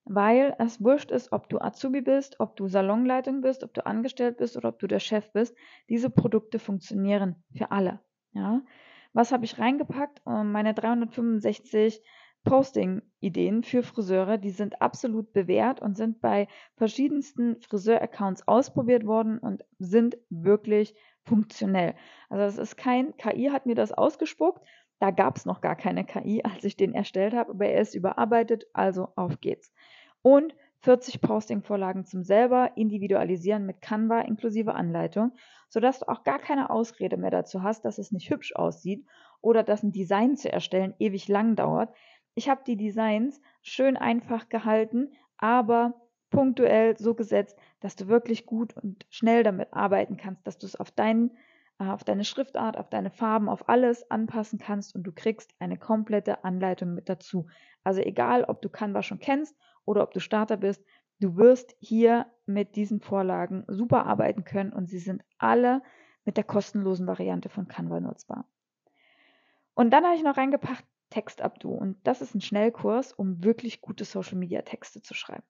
weil 0.04 0.54
es 0.59 0.82
wurscht 0.82 1.11
ist, 1.11 1.32
ob 1.32 1.48
du 1.48 1.61
Azubi 1.61 2.00
bist, 2.00 2.38
ob 2.40 2.56
du 2.56 2.68
Salonleitung 2.68 3.40
bist, 3.40 3.64
ob 3.64 3.74
du 3.74 3.85
angestellt 3.87 4.37
bist 4.37 4.56
oder 4.56 4.68
ob 4.70 4.78
du 4.78 4.87
der 4.87 5.00
Chef 5.00 5.30
bist. 5.32 5.56
Diese 5.88 6.11
Produkte 6.11 6.59
funktionieren 6.59 7.42
für 7.54 7.70
alle. 7.70 8.00
Ja? 8.32 8.62
Was 9.12 9.32
habe 9.32 9.44
ich 9.44 9.59
reingepackt? 9.59 10.22
Ähm, 10.26 10.52
meine 10.52 10.74
365 10.74 12.02
Posting-Ideen 12.46 13.64
für 13.64 13.82
Friseure, 13.82 14.38
die 14.38 14.50
sind 14.50 14.80
absolut 14.80 15.32
bewährt 15.32 15.82
und 15.82 15.96
sind 15.96 16.20
bei 16.20 16.46
verschiedensten 16.76 17.61
Friseur-Accounts 17.61 18.46
ausprobiert 18.46 19.04
worden 19.04 19.38
und 19.38 19.64
sind 19.78 20.16
wirklich 20.30 20.94
funktionell. 21.24 21.94
Also 22.30 22.44
es 22.44 22.56
ist 22.56 22.76
kein, 22.76 23.16
KI 23.16 23.50
hat 23.52 23.66
mir 23.66 23.74
das 23.74 23.92
ausgespuckt, 23.92 24.64
da 25.00 25.11
gab 25.11 25.37
es 25.37 25.44
noch 25.44 25.61
gar 25.61 25.76
keine 25.76 26.04
KI, 26.04 26.42
als 26.44 26.64
ich 26.64 26.76
den 26.76 26.94
erstellt 26.94 27.35
habe, 27.35 27.50
aber 27.50 27.66
er 27.66 27.80
ist 27.80 27.94
überarbeitet, 27.94 28.64
also 28.72 29.09
auf 29.16 29.40
geht's. 29.40 29.72
Und 30.22 30.54
40 30.80 31.20
Posting-Vorlagen 31.20 32.04
zum 32.04 32.22
selber 32.22 32.76
individualisieren 32.76 33.66
mit 33.66 33.80
Canva 33.82 34.20
inklusive 34.20 34.74
Anleitung, 34.74 35.32
sodass 35.68 35.98
du 35.98 36.09
auch 36.09 36.22
gar 36.22 36.38
keine 36.38 36.70
Ausrede 36.70 37.16
mehr 37.16 37.32
dazu 37.32 37.62
hast, 37.62 37.85
dass 37.85 37.98
es 37.98 38.12
nicht 38.12 38.30
hübsch 38.30 38.54
aussieht 38.54 39.04
oder 39.40 39.62
dass 39.62 39.82
ein 39.82 39.92
Design 39.92 40.37
zu 40.37 40.52
erstellen 40.52 40.94
ewig 40.98 41.28
lang 41.28 41.56
dauert. 41.56 41.92
Ich 42.37 42.51
habe 42.51 42.61
die 42.66 42.77
Designs 42.77 43.40
schön 43.62 43.96
einfach 43.96 44.51
gehalten, 44.51 45.11
aber 45.38 45.94
punktuell 46.29 46.99
so 46.99 47.14
gesetzt, 47.14 47.59
dass 47.81 47.96
du 47.96 48.09
wirklich 48.09 48.44
gut 48.44 48.77
und 48.77 49.07
schnell 49.09 49.42
damit 49.42 49.72
arbeiten 49.72 50.18
kannst, 50.18 50.46
dass 50.46 50.59
du 50.59 50.66
es 50.66 50.77
auf 50.77 50.90
deinen 50.90 51.31
äh, 51.79 51.85
auf 51.85 52.05
deine 52.05 52.25
Schriftart, 52.25 52.77
auf 52.77 52.90
deine 52.90 53.11
Farben, 53.11 53.49
auf 53.49 53.70
alles 53.70 54.11
anpassen 54.11 54.59
kannst 54.59 54.94
und 54.94 55.05
du 55.05 55.12
kriegst 55.12 55.55
eine 55.61 55.79
komplette 55.79 56.44
Anleitung 56.44 56.92
mit 56.92 57.09
dazu. 57.09 57.46
Also 57.85 58.03
egal, 58.03 58.44
ob 58.44 58.61
du 58.61 58.68
Canva 58.68 59.03
schon 59.03 59.18
kennst 59.18 59.57
oder 59.87 60.03
ob 60.03 60.12
du 60.12 60.20
Starter 60.20 60.59
bist, 60.59 60.85
du 61.20 61.38
wirst 61.38 61.75
hier 61.81 62.27
mit 62.44 62.77
diesen 62.77 63.01
Vorlagen 63.01 63.64
super 63.66 64.05
arbeiten 64.05 64.44
können 64.44 64.75
und 64.75 64.90
sie 64.90 64.99
sind 64.99 65.22
alle 65.38 65.83
mit 66.27 66.37
der 66.37 66.44
kostenlosen 66.44 67.07
Variante 67.07 67.49
von 67.49 67.66
Canva 67.66 67.99
nutzbar. 68.01 68.46
Und 69.75 69.90
dann 69.90 70.05
habe 70.05 70.16
ich 70.16 70.22
noch 70.22 70.37
reingepackt 70.37 70.85
Textabdu 71.11 71.71
und 71.71 71.97
das 72.05 72.21
ist 72.21 72.35
ein 72.35 72.40
Schnellkurs, 72.40 73.12
um 73.12 73.45
wirklich 73.45 73.81
gute 73.81 74.05
Social 74.05 74.37
Media 74.37 74.62
Texte 74.62 75.03
zu 75.03 75.14
schreiben. 75.14 75.45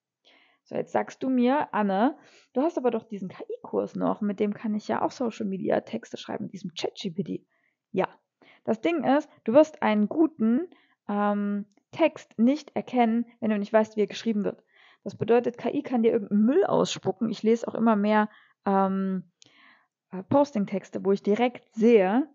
So, 0.64 0.74
jetzt 0.74 0.92
sagst 0.92 1.22
du 1.22 1.28
mir, 1.28 1.72
Anne, 1.72 2.18
du 2.52 2.62
hast 2.62 2.76
aber 2.76 2.90
doch 2.90 3.04
diesen 3.04 3.28
KI-Kurs 3.28 3.94
noch, 3.94 4.20
mit 4.20 4.40
dem 4.40 4.52
kann 4.52 4.74
ich 4.74 4.88
ja 4.88 5.02
auch 5.02 5.12
Social 5.12 5.46
Media 5.46 5.80
Texte 5.80 6.16
schreiben, 6.16 6.44
mit 6.44 6.54
diesem 6.54 6.72
ChatGPT. 6.74 7.46
Ja, 7.92 8.08
das 8.64 8.80
Ding 8.80 9.04
ist, 9.04 9.30
du 9.44 9.52
wirst 9.52 9.82
einen 9.82 10.08
guten 10.08 10.68
ähm, 11.08 11.66
Text 11.92 12.36
nicht 12.38 12.74
erkennen, 12.74 13.26
wenn 13.40 13.50
du 13.50 13.58
nicht 13.58 13.72
weißt, 13.72 13.96
wie 13.96 14.00
er 14.00 14.08
geschrieben 14.08 14.44
wird. 14.44 14.64
Das 15.04 15.16
bedeutet, 15.16 15.56
KI 15.56 15.82
kann 15.82 16.02
dir 16.02 16.12
irgendeinen 16.12 16.44
Müll 16.46 16.64
ausspucken. 16.64 17.30
Ich 17.30 17.44
lese 17.44 17.68
auch 17.68 17.76
immer 17.76 17.94
mehr 17.94 18.28
ähm, 18.66 19.30
äh, 20.10 20.24
Posting-Texte, 20.24 21.04
wo 21.04 21.12
ich 21.12 21.22
direkt 21.22 21.72
sehe, 21.74 22.28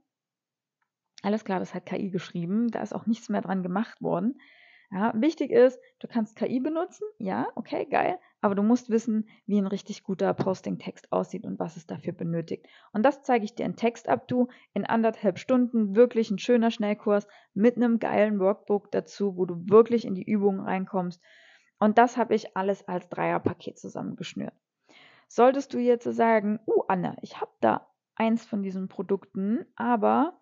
alles 1.22 1.46
klar, 1.46 1.60
das 1.60 1.74
hat 1.74 1.86
KI 1.86 2.10
geschrieben, 2.10 2.70
da 2.70 2.82
ist 2.82 2.94
auch 2.94 3.06
nichts 3.06 3.30
mehr 3.30 3.42
dran 3.42 3.64
gemacht 3.64 4.02
worden. 4.02 4.40
Ja, 4.94 5.14
wichtig 5.16 5.52
ist, 5.52 5.80
du 6.00 6.08
kannst 6.10 6.36
KI 6.36 6.60
benutzen, 6.60 7.06
ja, 7.18 7.48
okay, 7.56 7.86
geil, 7.86 8.20
aber 8.42 8.56
du 8.56 8.62
musst 8.62 8.90
wissen, 8.90 9.30
wie 9.46 9.58
ein 9.58 9.68
richtig 9.68 10.04
guter 10.04 10.34
Posting-Text 10.34 11.14
aussieht 11.14 11.46
und 11.46 11.60
was 11.60 11.78
es 11.78 11.88
dafür 11.88 12.12
benötigt. 12.12 12.68
Und 12.92 13.04
das 13.04 13.24
zeige 13.24 13.46
ich 13.46 13.56
dir 13.56 13.66
in 13.66 13.78
Textabdu 13.78 14.50
in 14.74 14.86
anderthalb 14.86 15.40
Stunden, 15.40 15.96
wirklich 15.96 16.30
ein 16.30 16.40
schöner 16.40 16.72
Schnellkurs 16.72 17.26
mit 17.54 17.78
einem 17.78 18.00
geilen 18.00 18.40
Workbook 18.42 18.92
dazu, 18.92 19.38
wo 19.38 19.46
du 19.46 19.64
wirklich 19.70 20.04
in 20.04 20.14
die 20.14 20.30
Übungen 20.30 20.60
reinkommst. 20.60 21.22
Und 21.80 21.98
das 21.98 22.18
habe 22.18 22.36
ich 22.36 22.58
alles 22.58 22.86
als 22.86 23.08
Dreierpaket 23.08 23.80
zusammengeschnürt. 23.80 24.54
Solltest 25.30 25.74
du 25.74 25.80
jetzt 25.80 26.04
sagen, 26.04 26.60
uh, 26.68 26.84
Anne, 26.90 27.16
ich 27.22 27.40
habe 27.40 27.52
da 27.62 27.88
eins 28.16 28.46
von 28.46 28.62
diesen 28.62 28.90
Produkten, 28.90 29.66
aber 29.78 30.41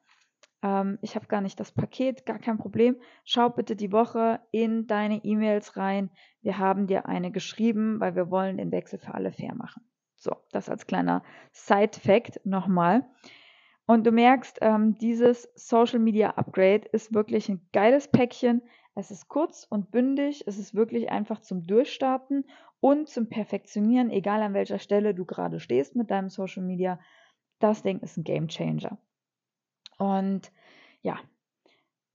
ähm, 0.61 0.99
ich 1.01 1.15
habe 1.15 1.27
gar 1.27 1.41
nicht 1.41 1.59
das 1.59 1.71
Paket, 1.71 2.25
gar 2.25 2.39
kein 2.39 2.57
Problem. 2.57 2.97
Schau 3.23 3.49
bitte 3.49 3.75
die 3.75 3.91
Woche 3.91 4.39
in 4.51 4.87
deine 4.87 5.23
E-Mails 5.23 5.77
rein. 5.77 6.09
Wir 6.41 6.57
haben 6.57 6.87
dir 6.87 7.05
eine 7.05 7.31
geschrieben, 7.31 7.99
weil 7.99 8.15
wir 8.15 8.29
wollen 8.29 8.57
den 8.57 8.71
Wechsel 8.71 8.99
für 8.99 9.13
alle 9.13 9.31
fair 9.31 9.55
machen. 9.55 9.83
So, 10.15 10.35
das 10.51 10.69
als 10.69 10.85
kleiner 10.85 11.23
Side-Fact 11.53 12.45
nochmal. 12.45 13.07
Und 13.85 14.05
du 14.05 14.11
merkst, 14.11 14.59
ähm, 14.61 14.97
dieses 14.97 15.49
Social 15.55 15.99
Media 15.99 16.31
Upgrade 16.31 16.87
ist 16.91 17.13
wirklich 17.13 17.49
ein 17.49 17.67
geiles 17.71 18.07
Päckchen. 18.09 18.61
Es 18.95 19.11
ist 19.11 19.29
kurz 19.29 19.65
und 19.69 19.91
bündig, 19.91 20.43
es 20.45 20.59
ist 20.59 20.75
wirklich 20.75 21.09
einfach 21.09 21.39
zum 21.39 21.65
Durchstarten 21.65 22.45
und 22.81 23.07
zum 23.07 23.29
Perfektionieren, 23.29 24.11
egal 24.11 24.41
an 24.41 24.53
welcher 24.53 24.79
Stelle 24.79 25.15
du 25.15 25.25
gerade 25.25 25.59
stehst 25.59 25.95
mit 25.95 26.11
deinem 26.11 26.29
Social 26.29 26.63
Media. 26.63 26.99
Das 27.59 27.81
Ding 27.81 27.99
ist 27.99 28.17
ein 28.17 28.23
Game 28.23 28.47
Changer. 28.47 28.97
Und 29.99 30.51
ja, 31.03 31.19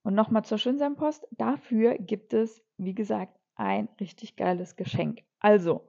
und 0.03 0.15
nochmal 0.15 0.45
zur 0.45 0.59
Schönsein-Post. 0.59 1.29
Dafür 1.31 1.97
gibt 1.99 2.35
es, 2.35 2.63
wie 2.77 2.95
gesagt, 2.95 3.39
ein 3.55 3.89
richtig 4.01 4.37
geiles 4.37 4.77
Geschenk. 4.77 5.23
Also, 5.39 5.87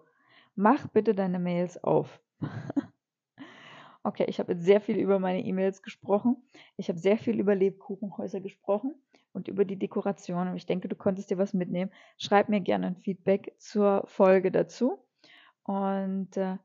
mach 0.56 0.88
bitte 0.88 1.16
deine 1.16 1.40
Mails 1.40 1.84
auf. 1.84 2.22
okay, 4.04 4.26
ich 4.28 4.40
habe 4.40 4.54
jetzt 4.54 4.66
sehr 4.66 4.82
viel 4.82 4.98
über 4.98 5.20
meine 5.20 5.44
E-Mails 5.44 5.82
gesprochen. 5.82 6.38
Ich 6.78 6.90
habe 6.90 7.00
sehr 7.00 7.18
viel 7.18 7.40
über 7.40 7.56
Lebkuchenhäuser 7.56 8.40
gesprochen 8.40 8.96
und 9.34 9.48
über 9.48 9.66
die 9.66 9.78
Dekoration. 9.78 10.50
Und 10.50 10.56
ich 10.56 10.66
denke, 10.66 10.88
du 10.88 10.96
konntest 10.96 11.30
dir 11.30 11.38
was 11.38 11.54
mitnehmen. 11.54 11.92
Schreib 12.18 12.50
mir 12.50 12.62
gerne 12.62 12.88
ein 12.88 12.98
Feedback 12.98 13.54
zur 13.58 14.04
Folge 14.08 14.52
dazu. 14.52 15.00
Und 15.64 16.38
äh, 16.38 16.58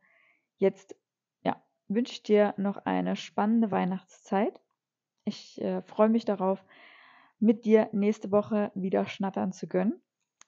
jetzt 0.58 0.94
ja, 1.42 1.60
wünsche 1.88 2.12
ich 2.12 2.22
dir 2.22 2.54
noch 2.58 2.76
eine 2.84 3.16
spannende 3.16 3.70
Weihnachtszeit. 3.70 4.60
Ich 5.24 5.60
äh, 5.60 5.82
freue 5.82 6.08
mich 6.08 6.24
darauf, 6.24 6.64
mit 7.38 7.64
dir 7.64 7.88
nächste 7.92 8.30
Woche 8.30 8.70
wieder 8.74 9.06
schnattern 9.06 9.52
zu 9.52 9.66
gönnen 9.66 10.00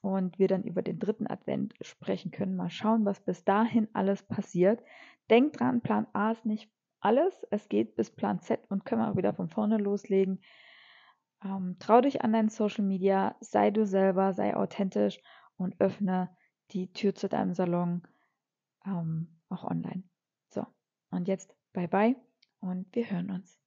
und 0.03 0.39
wir 0.39 0.49
dann 0.49 0.65
über 0.65 0.83
den 0.83 0.99
dritten 0.99 1.27
Advent 1.27 1.75
sprechen 1.81 2.31
können. 2.31 2.57
Mal 2.57 2.71
schauen, 2.71 3.05
was 3.05 3.21
bis 3.21 3.45
dahin 3.45 3.89
alles 3.93 4.23
passiert. 4.23 4.83
Denk 5.31 5.55
dran, 5.55 5.81
Plan 5.81 6.07
A 6.13 6.33
ist 6.33 6.45
nicht 6.45 6.71
alles. 7.01 7.47
Es 7.51 7.69
geht 7.69 7.97
bis 7.97 8.11
Plan 8.11 8.41
Z 8.41 8.61
und 8.69 8.85
können 8.85 9.03
wir 9.03 9.11
auch 9.11 9.17
wieder 9.17 9.33
von 9.33 9.49
vorne 9.49 9.79
loslegen. 9.79 10.41
Ähm, 11.45 11.77
trau 11.79 12.01
dich 12.01 12.23
an 12.23 12.33
dein 12.33 12.49
Social 12.49 12.85
Media, 12.85 13.37
sei 13.41 13.71
du 13.71 13.87
selber, 13.87 14.33
sei 14.33 14.57
authentisch 14.57 15.21
und 15.57 15.81
öffne 15.81 16.31
die 16.71 16.93
Tür 16.93 17.15
zu 17.15 17.29
deinem 17.29 17.55
Salon 17.55 18.03
ähm, 18.87 19.41
auch 19.49 19.65
online. 19.65 20.05
So, 20.49 20.67
und 21.11 21.29
jetzt 21.29 21.55
bye 21.73 21.89
bye 21.89 22.17
und 22.61 22.95
wir 22.95 23.11
hören 23.11 23.31
uns. 23.31 23.62